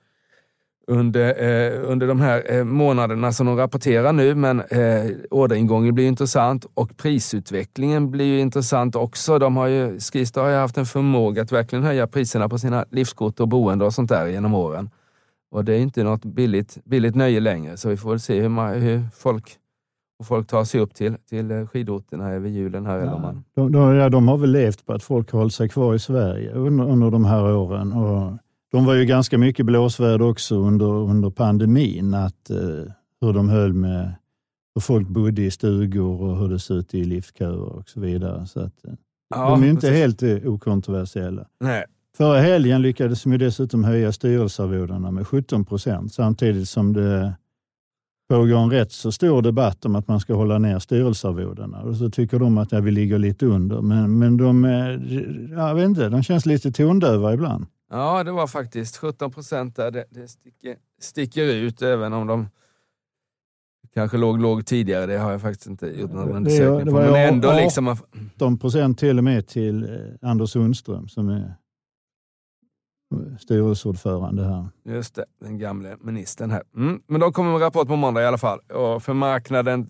under, 0.87 1.29
eh, 1.29 1.91
under 1.91 2.07
de 2.07 2.21
här 2.21 2.53
eh, 2.53 2.65
månaderna 2.65 3.33
som 3.33 3.47
de 3.47 3.57
rapporterar 3.57 4.13
nu, 4.13 4.35
men 4.35 4.61
eh, 4.61 5.11
orderingången 5.31 5.95
blir 5.95 6.07
intressant 6.07 6.67
och 6.75 6.97
prisutvecklingen 6.97 8.11
blir 8.11 8.25
ju 8.25 8.41
intressant 8.41 8.97
också. 8.97 9.39
De 9.39 9.57
har 9.57 9.67
ju, 9.67 10.01
Skistar 10.01 10.43
har 10.43 10.51
ju 10.51 10.57
haft 10.57 10.79
en 10.79 10.87
förmåga 10.87 11.43
att 11.43 11.53
verkligen 11.53 11.85
höja 11.85 12.07
priserna 12.07 12.49
på 12.49 12.59
sina 12.59 12.85
livskort 12.91 13.41
och 13.41 13.49
boende 13.49 13.85
och 13.85 13.95
sånt 13.95 14.09
där 14.09 14.27
genom 14.27 14.55
åren. 14.55 14.91
Och 15.53 15.65
det 15.65 15.75
är 15.75 15.81
inte 15.81 16.05
något 16.05 16.25
billigt, 16.25 16.79
billigt 16.85 17.15
nöje 17.15 17.41
längre, 17.41 17.77
så 17.77 17.89
vi 17.89 17.97
får 17.97 18.11
väl 18.11 18.21
se 18.21 18.41
hur, 18.41 18.49
man, 18.49 18.75
hur 18.75 19.03
folk, 19.15 19.57
och 20.19 20.27
folk 20.27 20.47
tar 20.47 20.65
sig 20.65 20.81
upp 20.81 20.95
till, 20.95 21.17
till 21.29 21.51
eh, 21.51 21.67
skidorterna 21.67 22.31
över 22.31 22.49
julen. 22.49 22.87
Här, 22.87 22.97
ja, 22.97 23.03
eller 23.03 23.19
man... 23.19 23.45
de, 23.55 23.73
de, 23.73 23.95
ja, 23.95 24.09
de 24.09 24.29
har 24.29 24.37
väl 24.37 24.51
levt 24.51 24.87
på 24.87 24.93
att 24.93 25.03
folk 25.03 25.33
har 25.33 25.39
hållit 25.39 25.55
sig 25.55 25.69
kvar 25.69 25.95
i 25.95 25.99
Sverige 25.99 26.53
under, 26.53 26.91
under 26.91 27.11
de 27.11 27.25
här 27.25 27.57
åren. 27.57 27.93
Och 27.93 28.33
de 28.73 28.87
var 28.87 28.95
ju 28.95 29.05
ganska 29.05 29.39
mycket 29.39 29.67
blåsväder 29.67 30.23
också 30.23 30.57
under, 30.57 30.87
under 30.87 31.31
pandemin, 31.31 32.15
att, 32.15 32.51
eh, 32.51 32.93
hur 33.21 33.33
de 33.33 33.49
höll 33.49 33.73
med 33.73 34.15
hur 34.75 34.81
folk 34.81 35.09
bodde 35.09 35.43
i 35.43 35.51
stugor 35.51 36.23
och 36.23 36.37
hur 36.39 36.49
det 36.49 36.59
såg 36.59 36.77
ut 36.77 36.95
i 36.95 37.05
liftköer 37.05 37.61
och 37.61 37.89
så 37.89 38.01
vidare. 38.01 38.47
Så 38.47 38.61
att, 38.61 38.85
eh, 38.85 38.93
ja, 39.29 39.51
de 39.51 39.63
är 39.63 39.69
inte 39.69 39.81
precis. 39.81 39.99
helt 39.99 40.23
eh, 40.23 40.53
okontroversiella. 40.53 41.47
Nej. 41.61 41.85
Förra 42.17 42.41
helgen 42.41 42.83
lyckades 42.83 43.23
de 43.23 43.39
dessutom 43.39 43.85
höja 43.85 44.13
styrelsearvodena 44.13 45.11
med 45.11 45.27
17 45.27 45.65
procent 45.65 46.15
samtidigt 46.15 46.69
som 46.69 46.93
det 46.93 47.35
pågår 48.29 48.59
en 48.59 48.71
rätt 48.71 48.93
så 48.93 49.13
stor 49.13 49.43
debatt 49.43 49.85
om 49.85 49.97
att 49.97 50.09
man 50.09 50.21
ska 50.21 50.35
hålla 50.35 50.59
ner 50.59 50.79
styrelsearvodena. 50.79 51.83
Och 51.83 51.97
så 51.97 52.11
tycker 52.11 52.39
de 52.39 52.59
att 52.59 52.73
ja, 52.73 52.81
vi 52.81 52.91
ligger 52.91 53.19
lite 53.19 53.47
under, 53.47 53.81
men, 53.83 54.19
men 54.19 54.37
de, 54.37 54.65
jag 55.51 55.75
vet 55.75 55.85
inte, 55.85 56.09
de 56.09 56.23
känns 56.23 56.47
lite 56.47 56.73
tondöva 56.73 57.35
ibland. 57.35 57.67
Ja, 57.91 58.25
det 58.25 58.33
var 58.33 58.47
faktiskt 58.47 58.97
17 58.97 59.31
procent 59.31 59.77
där. 59.77 59.91
Det, 59.91 60.05
det 60.11 60.29
sticker, 60.29 60.77
sticker, 61.01 61.45
ut 61.45 61.83
även 61.83 62.13
om 62.13 62.27
de 62.27 62.49
kanske 63.95 64.17
låg 64.17 64.41
lågt 64.41 64.67
tidigare. 64.67 65.07
Det 65.07 65.19
har 65.19 65.31
jag 65.33 65.41
faktiskt 65.41 65.67
inte 65.67 65.87
gjort 65.87 66.13
någon 66.13 66.33
undersökning 66.33 66.95
på. 66.95 67.01
Men 67.01 67.35
ändå 67.35 67.53
liksom... 67.53 67.97
18 68.35 68.59
procent 68.59 68.99
till 68.99 69.19
och 69.19 69.25
med 69.25 69.47
till 69.47 69.85
eh, 69.85 70.31
Anders 70.31 70.51
Sundström 70.51 71.09
som 71.09 71.29
är 71.29 71.55
styrelseordförande 73.41 74.45
här. 74.45 74.69
Just 74.85 75.15
det, 75.15 75.25
den 75.41 75.59
gamle 75.59 75.97
ministern 76.01 76.51
här. 76.51 76.63
Mm. 76.77 77.03
Men 77.07 77.21
de 77.21 77.33
kommer 77.33 77.53
med 77.53 77.61
rapport 77.61 77.89
på 77.89 77.97
måndag 77.97 78.23
i 78.23 78.27
alla 78.27 78.39
fall. 78.39 78.59
Och 78.59 79.03
för 79.03 79.15
marknaden, 79.15 79.89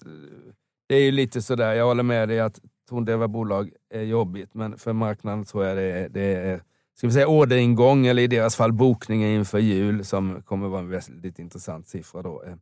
det 0.89 0.95
är 0.95 1.01
ju 1.01 1.11
lite 1.11 1.43
sådär, 1.43 1.73
jag 1.73 1.87
håller 1.87 2.03
med 2.03 2.29
dig 2.29 2.41
att 2.41 2.61
tondöva 2.89 3.29
bolag 3.29 3.71
är 3.91 4.03
jobbigt, 4.03 4.55
men 4.55 4.79
för 4.79 4.93
marknaden 4.93 5.45
tror 5.45 5.65
jag 5.65 5.77
det 5.77 5.83
är, 5.83 6.09
det 6.09 6.35
är 6.35 6.61
ska 7.03 7.07
vi 7.07 7.13
säga 7.13 7.29
orderingång, 7.29 8.07
eller 8.07 8.23
i 8.23 8.27
deras 8.27 8.57
fall 8.57 8.73
bokningar 8.73 9.29
inför 9.29 9.59
jul, 9.59 10.05
som 10.05 10.43
kommer 10.43 10.69
vara 10.69 10.81
en 10.81 10.89
väldigt 10.89 11.39
intressant 11.39 11.89
siffra. 11.89 12.23
Då. 12.23 12.43
Eh, 12.47 12.55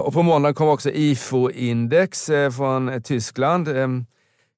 och 0.00 0.12
på 0.12 0.22
måndag 0.22 0.54
kommer 0.54 0.72
också 0.72 0.90
IFO-index 0.90 2.28
eh, 2.28 2.50
från 2.50 2.88
eh, 2.88 3.00
Tyskland. 3.00 3.68
Ehm, 3.68 4.06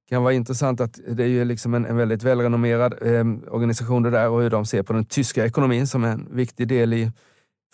kan 0.08 0.22
vara 0.22 0.32
intressant 0.32 0.80
att 0.80 1.00
det 1.08 1.22
är 1.22 1.28
ju 1.28 1.44
liksom 1.44 1.74
en, 1.74 1.86
en 1.86 1.96
väldigt 1.96 2.22
välrenommerad 2.22 2.94
eh, 3.02 3.24
organisation 3.54 4.02
det 4.02 4.10
där 4.10 4.28
och 4.28 4.42
hur 4.42 4.50
de 4.50 4.66
ser 4.66 4.82
på 4.82 4.92
den 4.92 5.04
tyska 5.04 5.46
ekonomin 5.46 5.86
som 5.86 6.04
en 6.04 6.28
viktig 6.30 6.68
del 6.68 6.92
i, 6.92 7.12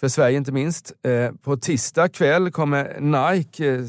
för 0.01 0.09
Sverige 0.09 0.37
inte 0.37 0.53
minst. 0.53 0.93
Eh, 1.03 1.33
på 1.33 1.57
tisdag 1.57 2.09
kväll 2.09 2.51
kommer 2.51 3.01
Nike, 3.01 3.75
eh, 3.75 3.85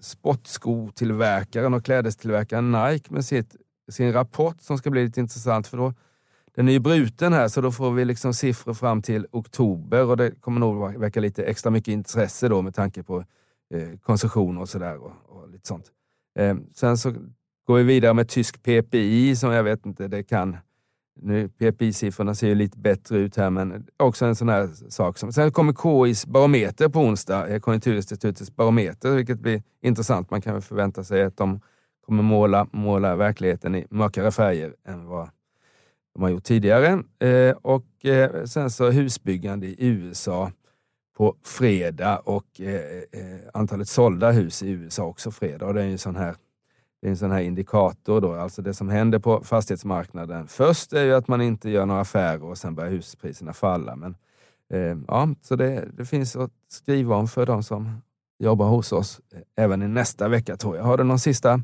sportskotillverkaren 0.00 1.74
och 1.74 1.84
klädestillverkaren 1.84 2.72
Nike 2.72 3.14
med 3.14 3.24
sitt, 3.24 3.56
sin 3.90 4.12
rapport 4.12 4.56
som 4.60 4.78
ska 4.78 4.90
bli 4.90 5.04
lite 5.04 5.20
intressant 5.20 5.66
för 5.66 5.76
då 5.76 5.94
den 6.54 6.68
är 6.68 6.72
ju 6.72 6.78
bruten 6.78 7.32
här 7.32 7.48
så 7.48 7.60
då 7.60 7.72
får 7.72 7.90
vi 7.90 8.04
liksom 8.04 8.34
siffror 8.34 8.74
fram 8.74 9.02
till 9.02 9.26
oktober 9.30 10.04
och 10.04 10.16
det 10.16 10.40
kommer 10.40 10.60
nog 10.60 10.98
väcka 10.98 11.20
lite 11.20 11.44
extra 11.44 11.70
mycket 11.70 11.92
intresse 11.92 12.48
då 12.48 12.62
med 12.62 12.74
tanke 12.74 13.02
på 13.02 13.24
eh, 13.74 13.98
konsumtion 14.02 14.58
och 14.58 14.68
sådär. 14.68 14.96
Och, 14.96 15.12
och, 15.26 15.48
lite 15.48 15.68
sånt. 15.68 15.86
Eh, 16.38 16.56
sen 16.74 16.98
så 16.98 17.14
Går 17.66 17.76
vi 17.76 17.82
vidare 17.82 18.14
med 18.14 18.28
tysk 18.28 18.62
PPI 18.62 19.36
som 19.36 19.52
jag 19.52 19.62
vet 19.62 19.86
inte, 19.86 20.08
det 20.08 20.22
kan... 20.22 20.56
Nu, 21.14 21.48
PPI-siffrorna 21.48 22.34
ser 22.34 22.48
ju 22.48 22.54
lite 22.54 22.78
bättre 22.78 23.18
ut 23.18 23.36
här, 23.36 23.50
men 23.50 23.86
också 23.96 24.24
en 24.24 24.36
sån 24.36 24.48
här 24.48 24.70
sak. 24.88 25.18
Som, 25.18 25.32
sen 25.32 25.52
kommer 25.52 25.72
KIs 25.72 26.26
barometer 26.26 26.88
på 26.88 27.00
onsdag, 27.00 27.48
eh, 27.48 27.60
Konjunkturinstitutets 27.60 28.56
barometer, 28.56 29.10
vilket 29.10 29.38
blir 29.38 29.62
intressant. 29.82 30.30
Man 30.30 30.40
kan 30.40 30.52
väl 30.52 30.62
förvänta 30.62 31.04
sig 31.04 31.22
att 31.22 31.36
de 31.36 31.60
kommer 32.06 32.22
måla, 32.22 32.66
måla 32.72 33.16
verkligheten 33.16 33.74
i 33.74 33.86
mörkare 33.90 34.30
färger 34.30 34.74
än 34.88 35.06
vad 35.06 35.28
de 36.14 36.22
har 36.22 36.30
gjort 36.30 36.44
tidigare. 36.44 37.02
Eh, 37.18 37.56
och 37.62 38.06
eh, 38.06 38.44
sen 38.44 38.70
så 38.70 38.90
husbyggande 38.90 39.66
i 39.66 39.76
USA 39.78 40.50
på 41.16 41.36
fredag 41.44 42.18
och 42.18 42.60
eh, 42.60 42.74
eh 43.12 43.40
antalet 43.54 43.88
sålda 43.88 44.30
hus 44.30 44.62
i 44.62 44.70
USA 44.70 45.04
också 45.04 45.30
fredag. 45.30 45.66
Och 45.66 45.74
det 45.74 45.82
är 45.82 45.86
en 45.86 45.98
sån 45.98 46.16
här 46.16 46.34
det 47.02 47.08
är 47.08 47.10
en 47.10 47.16
sån 47.16 47.30
här 47.30 47.40
indikator. 47.40 48.20
Då. 48.20 48.32
Alltså 48.32 48.62
det 48.62 48.74
som 48.74 48.88
händer 48.88 49.18
på 49.18 49.40
fastighetsmarknaden 49.44 50.46
först 50.46 50.92
är 50.92 51.04
ju 51.04 51.14
att 51.14 51.28
man 51.28 51.40
inte 51.40 51.70
gör 51.70 51.86
några 51.86 52.00
affärer 52.00 52.44
och 52.44 52.58
sen 52.58 52.74
börjar 52.74 52.90
huspriserna 52.90 53.52
falla. 53.52 53.96
Men, 53.96 54.16
eh, 54.72 54.98
ja, 55.08 55.28
så 55.42 55.56
det, 55.56 55.88
det 55.96 56.04
finns 56.04 56.36
att 56.36 56.50
skriva 56.68 57.16
om 57.16 57.28
för 57.28 57.46
de 57.46 57.62
som 57.62 58.02
jobbar 58.38 58.66
hos 58.66 58.92
oss 58.92 59.20
eh, 59.34 59.64
även 59.64 59.82
i 59.82 59.88
nästa 59.88 60.28
vecka 60.28 60.56
tror 60.56 60.76
jag. 60.76 60.84
Har 60.84 60.98
du 60.98 61.04
någon 61.04 61.18
sista, 61.18 61.60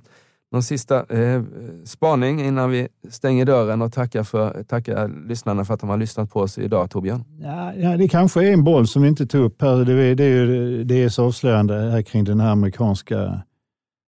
någon 0.53 0.63
sista 0.63 1.05
eh, 1.05 1.43
spaning 1.85 2.41
innan 2.41 2.71
vi 2.71 2.89
stänger 3.11 3.45
dörren 3.45 3.83
och 3.83 3.93
tackar, 3.93 4.23
för, 4.23 4.63
tackar 4.63 5.29
lyssnarna 5.29 5.65
för 5.65 5.75
att 5.75 5.81
de 5.81 5.89
har 5.89 5.97
lyssnat 5.97 6.31
på 6.31 6.41
oss 6.41 6.59
idag, 6.59 6.91
Torbjörn? 6.91 7.25
Ja, 7.41 7.75
ja, 7.75 7.97
det 7.97 8.09
kanske 8.09 8.49
är 8.49 8.53
en 8.53 8.65
boll 8.65 8.89
som 8.89 9.03
vi 9.03 9.09
inte 9.09 9.27
tog 9.27 9.45
upp 9.45 9.63
här. 9.63 9.85
Det, 9.85 10.15
det 10.15 10.25
är 10.25 10.29
ju 10.29 10.85
det 10.85 11.03
är 11.03 11.09
så 11.09 11.25
avslöjande 11.25 11.75
här 11.75 12.03
kring 12.03 12.25
den 12.25 12.41
här 12.41 12.51
amerikanska 12.51 13.43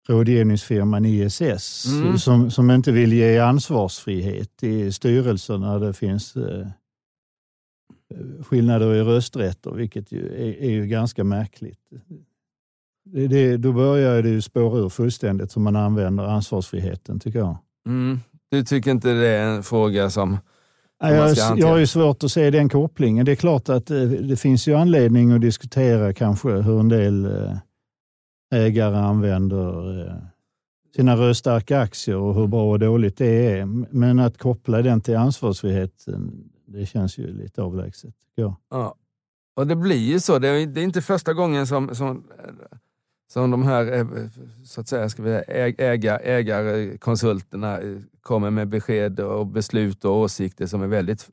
rådgivningsfirman 0.08 1.04
ISS 1.04 1.86
mm. 1.86 2.18
som, 2.18 2.50
som 2.50 2.70
inte 2.70 2.92
vill 2.92 3.12
ge 3.12 3.38
ansvarsfrihet 3.38 4.62
i 4.62 4.92
styrelsen 4.92 5.60
när 5.60 5.80
det 5.80 5.92
finns 5.92 6.36
eh, 6.36 6.66
skillnader 8.42 8.94
i 8.94 9.02
rösträtter, 9.02 9.70
vilket 9.70 10.12
ju 10.12 10.26
är, 10.26 10.62
är 10.62 10.70
ju 10.70 10.86
ganska 10.86 11.24
märkligt. 11.24 11.80
Det, 13.04 13.26
det, 13.26 13.56
då 13.56 13.72
börjar 13.72 14.22
det 14.22 14.28
ju 14.28 14.42
spåra 14.42 14.78
ur 14.78 14.88
fullständigt 14.88 15.52
som 15.52 15.62
man 15.62 15.76
använder 15.76 16.24
ansvarsfriheten, 16.24 17.20
tycker 17.20 17.38
jag. 17.38 17.58
Mm. 17.86 18.20
Du 18.50 18.64
tycker 18.64 18.90
inte 18.90 19.12
det 19.12 19.28
är 19.28 19.46
en 19.46 19.62
fråga 19.62 20.10
som 20.10 20.38
jag, 20.98 21.58
jag 21.58 21.66
har 21.66 21.78
ju 21.78 21.86
svårt 21.86 22.24
att 22.24 22.32
se 22.32 22.50
den 22.50 22.68
kopplingen. 22.68 23.26
Det 23.26 23.32
är 23.32 23.36
klart 23.36 23.68
att 23.68 23.86
det, 23.86 24.02
eh, 24.02 24.08
det 24.08 24.36
finns 24.36 24.68
ju 24.68 24.74
anledning 24.74 25.32
att 25.32 25.40
diskutera 25.40 26.12
kanske 26.12 26.48
hur 26.48 26.80
en 26.80 26.88
del 26.88 27.24
eh, 27.24 27.56
ägare 28.54 28.96
använder 28.96 30.00
eh, 30.06 30.14
sina 30.96 31.16
röststarka 31.16 31.80
aktier 31.80 32.16
och 32.16 32.34
hur 32.34 32.46
bra 32.46 32.70
och 32.70 32.78
dåligt 32.78 33.16
det 33.16 33.58
är. 33.58 33.64
Men 33.94 34.18
att 34.18 34.38
koppla 34.38 34.82
den 34.82 35.00
till 35.00 35.16
ansvarsfriheten, 35.16 36.50
det 36.66 36.86
känns 36.86 37.18
ju 37.18 37.32
lite 37.32 37.62
avlägset. 37.62 38.14
Ja. 38.34 38.56
ja. 38.70 38.94
Och 39.56 39.66
det 39.66 39.76
blir 39.76 40.12
ju 40.12 40.20
så. 40.20 40.38
Det 40.38 40.48
är, 40.48 40.78
inte 40.78 41.02
första 41.02 41.32
gången 41.32 41.66
som, 41.66 41.94
som, 41.94 42.24
som 43.32 43.50
de 43.50 43.62
här 43.62 43.92
eh, 43.92 44.06
så 44.64 44.80
att 44.80 44.88
säga, 44.88 45.08
ska 45.08 45.22
vi 45.22 45.42
äga, 45.78 46.18
ägarkonsulterna 46.18 47.78
eh, 47.78 47.98
kommer 48.20 48.50
med 48.50 48.68
besked 48.68 49.20
och 49.20 49.46
beslut 49.46 50.04
och 50.04 50.16
åsikter 50.16 50.66
som 50.66 50.82
är 50.82 50.86
väldigt 50.86 51.28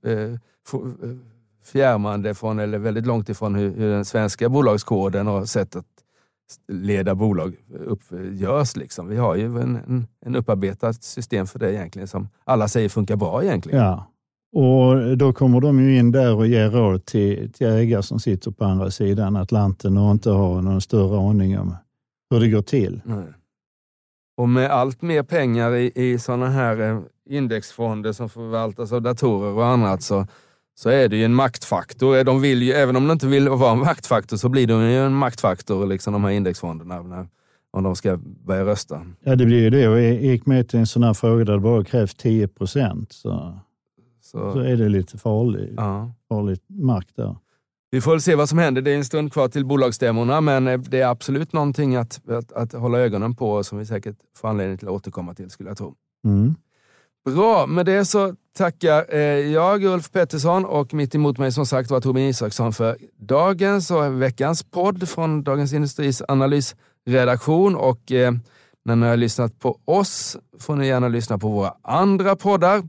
fjärmande 1.64 2.34
från, 2.36 2.60
eller 2.60 2.78
väldigt 2.78 3.06
långt 3.06 3.30
ifrån 3.30 3.56
hur, 3.56 3.76
hur 3.76 3.92
den 3.92 4.06
svenska 4.06 4.50
bolagskoden 4.50 5.28
och 5.28 5.50
sättet 5.50 5.86
leda 6.68 7.16
bolag 7.16 7.56
upp, 7.80 8.02
görs. 8.32 8.76
Liksom. 8.76 9.08
Vi 9.08 9.18
har 9.18 9.36
ju 9.36 9.46
en, 9.46 9.76
en, 9.76 10.08
en 10.26 10.36
upparbetat 10.36 11.04
system 11.04 11.48
för 11.48 11.60
det 11.60 11.74
egentligen 11.74 12.08
som 12.08 12.30
alla 12.44 12.68
säger 12.68 12.90
funkar 12.90 13.16
bra 13.16 13.44
egentligen. 13.44 13.80
Ja, 13.80 14.12
och 14.54 15.18
då 15.18 15.34
kommer 15.34 15.62
de 15.62 15.80
ju 15.80 15.98
in 15.98 16.12
där 16.12 16.36
och 16.36 16.48
ger 16.48 16.70
råd 16.70 17.06
till, 17.06 17.54
till 17.54 17.68
ägare 17.68 18.04
som 18.04 18.20
sitter 18.20 18.52
på 18.52 18.66
andra 18.66 18.92
sidan 18.92 19.36
Atlanten 19.36 19.98
och 19.98 20.12
inte 20.12 20.30
har 20.30 20.62
någon 20.62 20.82
större 20.82 21.30
aning 21.30 21.60
om 21.60 21.76
hur 22.30 22.40
det 22.40 22.48
går 22.48 22.62
till. 22.62 23.02
Nej. 23.06 23.26
Och 24.38 24.50
med 24.50 24.70
allt 24.72 25.02
mer 25.02 25.24
pengar 25.24 25.76
i, 25.76 25.92
i 25.96 26.20
sådana 26.20 26.50
här 26.50 26.80
eh, 26.80 27.00
indexfonder 27.30 28.12
som 28.12 28.30
förvaltas 28.30 28.92
av 28.92 29.02
datorer 29.02 29.54
och 29.54 29.66
annat 29.66 30.02
så 30.02 30.28
så 30.82 30.90
är 30.90 31.10
det 31.10 31.18
ju 31.18 31.26
en 31.26 31.34
maktfaktor. 31.34 32.24
De 32.24 32.42
vill 32.42 32.62
ju, 32.62 32.72
även 32.72 32.96
om 32.96 33.08
de 33.08 33.14
inte 33.14 33.28
vill 33.28 33.50
vara 33.50 33.72
en 33.72 33.80
maktfaktor 33.80 34.38
så 34.38 34.50
blir 34.50 34.68
de 34.68 34.82
ju 34.82 35.06
en 35.06 35.14
maktfaktor, 35.14 35.86
liksom 35.86 36.14
de 36.14 36.24
här 36.24 36.32
indexfonderna, 36.32 37.28
om 37.72 37.84
de 37.84 37.96
ska 37.96 38.18
börja 38.18 38.66
rösta. 38.66 39.06
Ja, 39.20 39.36
det 39.36 39.46
blir 39.46 39.60
ju 39.60 39.70
det. 39.70 39.88
Och 39.88 40.02
gick 40.02 40.46
med 40.46 40.70
till 40.70 40.80
en 40.80 40.88
sån 40.88 41.04
här 41.04 41.14
fråga 41.14 41.46
där 41.46 41.54
det 41.54 41.60
bara 41.60 41.84
krävs 41.84 42.16
10 42.16 42.48
procent. 42.48 43.12
Så, 43.12 43.60
så, 44.22 44.54
så, 44.54 44.60
är 44.60 44.76
det 44.76 44.90
lite 44.90 45.18
farlig, 45.18 45.74
ja. 45.78 46.12
farlig 46.30 46.60
makt 46.68 47.16
där. 47.16 47.36
Vi 47.92 48.02
får 48.02 48.12
väl 48.12 48.22
se 48.22 48.36
vad 48.36 48.50
som 48.50 48.58
händer. 48.58 48.82
Det 48.82 48.92
är 48.92 48.98
en 48.98 49.06
stund 49.06 49.34
kvar 49.34 49.48
till 49.48 49.66
bolagsstämmorna, 49.66 50.42
men 50.42 50.68
eh, 50.68 50.80
det 50.80 51.02
är 51.02 51.08
absolut 51.08 51.54
någonting 51.54 51.96
att, 51.96 52.30
att, 52.30 52.52
att 52.52 52.74
hålla 52.74 53.00
ögonen 53.00 53.36
på 53.36 53.64
som 53.64 53.78
vi 53.78 53.86
säkert 53.86 54.18
får 54.38 54.48
anledning 54.48 54.78
till 54.78 54.88
att 54.88 54.94
återkomma 54.94 55.34
till, 55.34 55.50
skulle 55.50 55.70
jag 55.70 55.78
tro. 55.78 55.96
Mm. 56.26 56.56
Bra, 57.26 57.68
med 57.68 57.86
det 57.86 58.06
så 58.06 58.36
tackar 58.58 59.06
eh, 59.10 59.20
jag 59.54 59.84
Ulf 59.84 60.12
Pettersson 60.12 60.66
och 60.66 60.94
mitt 60.94 61.16
emot 61.16 61.38
mig 61.38 61.52
som 61.52 61.66
sagt 61.66 61.92
var 61.92 62.02
Torbjörn 62.02 62.28
Isaksson 62.30 62.74
för 62.74 62.98
dagens 63.20 63.92
och 63.92 64.22
veckans 64.22 64.64
podd 64.64 65.10
från 65.10 65.44
Dagens 65.44 65.74
Industris 65.74 66.22
analysredaktion. 66.28 67.76
Och 67.76 68.12
eh, 68.12 68.34
när 68.86 68.96
ni 68.96 69.08
har 69.08 69.18
lyssnat 69.18 69.60
på 69.60 69.80
oss 69.86 70.38
får 70.60 70.76
ni 70.76 70.88
gärna 70.88 71.08
lyssna 71.08 71.38
på 71.38 71.50
våra 71.50 71.74
andra 71.82 72.36
poddar. 72.36 72.84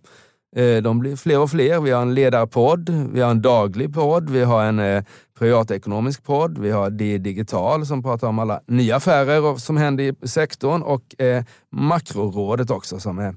Eh, 0.57 0.83
de 0.83 0.99
blir 0.99 1.17
fler 1.17 1.41
och 1.41 1.51
fler. 1.51 1.81
Vi 1.81 1.91
har 1.91 2.03
en 2.03 2.15
ledarpodd, 2.15 2.89
vi 3.13 3.21
har 3.21 3.31
en 3.31 3.43
daglig 3.43 3.95
podd, 3.95 4.31
vi 4.31 4.45
har 4.45 4.65
en 4.65 4.79
eh, 4.79 5.05
privatekonomisk 5.39 6.25
podd, 6.25 6.59
vi 6.59 6.71
har 6.71 6.91
D 6.91 7.19
Digital 7.19 7.87
som 7.87 8.03
pratar 8.03 8.29
om 8.29 8.39
alla 8.39 8.61
nya 8.67 8.97
affärer 8.97 9.57
som 9.57 9.77
händer 9.77 10.05
i 10.05 10.29
sektorn 10.29 10.83
och 10.83 11.21
eh, 11.21 11.45
Makrorådet 11.71 12.71
också 12.71 13.01
som 13.01 13.19
är 13.19 13.35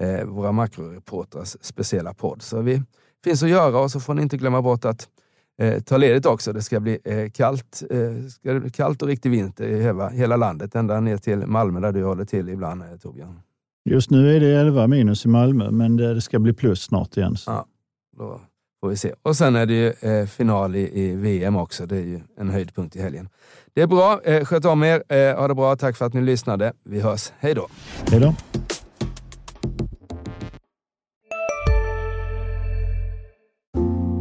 eh, 0.00 0.24
våra 0.24 0.52
makroreportrars 0.52 1.56
speciella 1.60 2.14
podd. 2.14 2.42
Så 2.42 2.60
vi 2.60 2.82
finns 3.24 3.42
att 3.42 3.48
göra 3.48 3.78
och 3.78 3.90
så 3.90 4.00
får 4.00 4.14
ni 4.14 4.22
inte 4.22 4.36
glömma 4.36 4.62
bort 4.62 4.84
att 4.84 5.08
eh, 5.58 5.82
ta 5.82 5.96
ledigt 5.96 6.26
också. 6.26 6.52
Det 6.52 6.62
ska 6.62 6.80
bli 6.80 6.98
eh, 7.04 7.30
kallt, 7.30 7.82
eh, 7.90 8.28
ska 8.28 8.60
bli 8.60 8.70
kallt 8.70 9.02
och 9.02 9.08
riktig 9.08 9.30
vinter 9.30 9.64
i 9.64 9.82
hela, 9.82 10.08
hela 10.08 10.36
landet, 10.36 10.74
ända 10.74 11.00
ner 11.00 11.16
till 11.16 11.46
Malmö 11.46 11.80
där 11.80 11.92
du 11.92 12.04
håller 12.04 12.24
till 12.24 12.48
ibland 12.48 12.82
eh, 12.82 12.88
Torbjörn. 13.02 13.40
Just 13.84 14.10
nu 14.10 14.36
är 14.36 14.40
det 14.40 14.60
11 14.60 14.86
minus 14.86 15.24
i 15.24 15.28
Malmö, 15.28 15.70
men 15.70 15.96
det 15.96 16.20
ska 16.20 16.38
bli 16.38 16.52
plus 16.52 16.82
snart 16.82 17.16
igen. 17.16 17.36
Så. 17.36 17.50
Ja, 17.50 17.66
då 18.16 18.40
får 18.80 18.88
vi 18.88 18.96
se. 18.96 19.12
Och 19.22 19.36
sen 19.36 19.56
är 19.56 19.66
det 19.66 19.74
ju 19.74 20.10
eh, 20.10 20.26
final 20.26 20.76
i, 20.76 21.00
i, 21.00 21.16
VM 21.16 21.56
också. 21.56 21.86
Det 21.86 21.96
är 21.96 22.00
ju 22.00 22.20
en 22.38 22.50
höjdpunkt 22.50 22.96
i 22.96 23.02
helgen. 23.02 23.28
Det 23.74 23.82
är 23.82 23.86
bra. 23.86 24.20
Eh, 24.24 24.44
sköt 24.44 24.64
om 24.64 24.82
er. 24.82 25.02
Eh, 25.08 25.38
ha 25.38 25.48
det 25.48 25.54
bra. 25.54 25.76
Tack 25.76 25.96
för 25.96 26.06
att 26.06 26.14
ni 26.14 26.22
lyssnade. 26.22 26.72
Vi 26.84 27.00
hörs. 27.00 27.32
Hej 27.38 27.54
då. 27.54 27.68
Hej 28.10 28.20
då. 28.20 28.34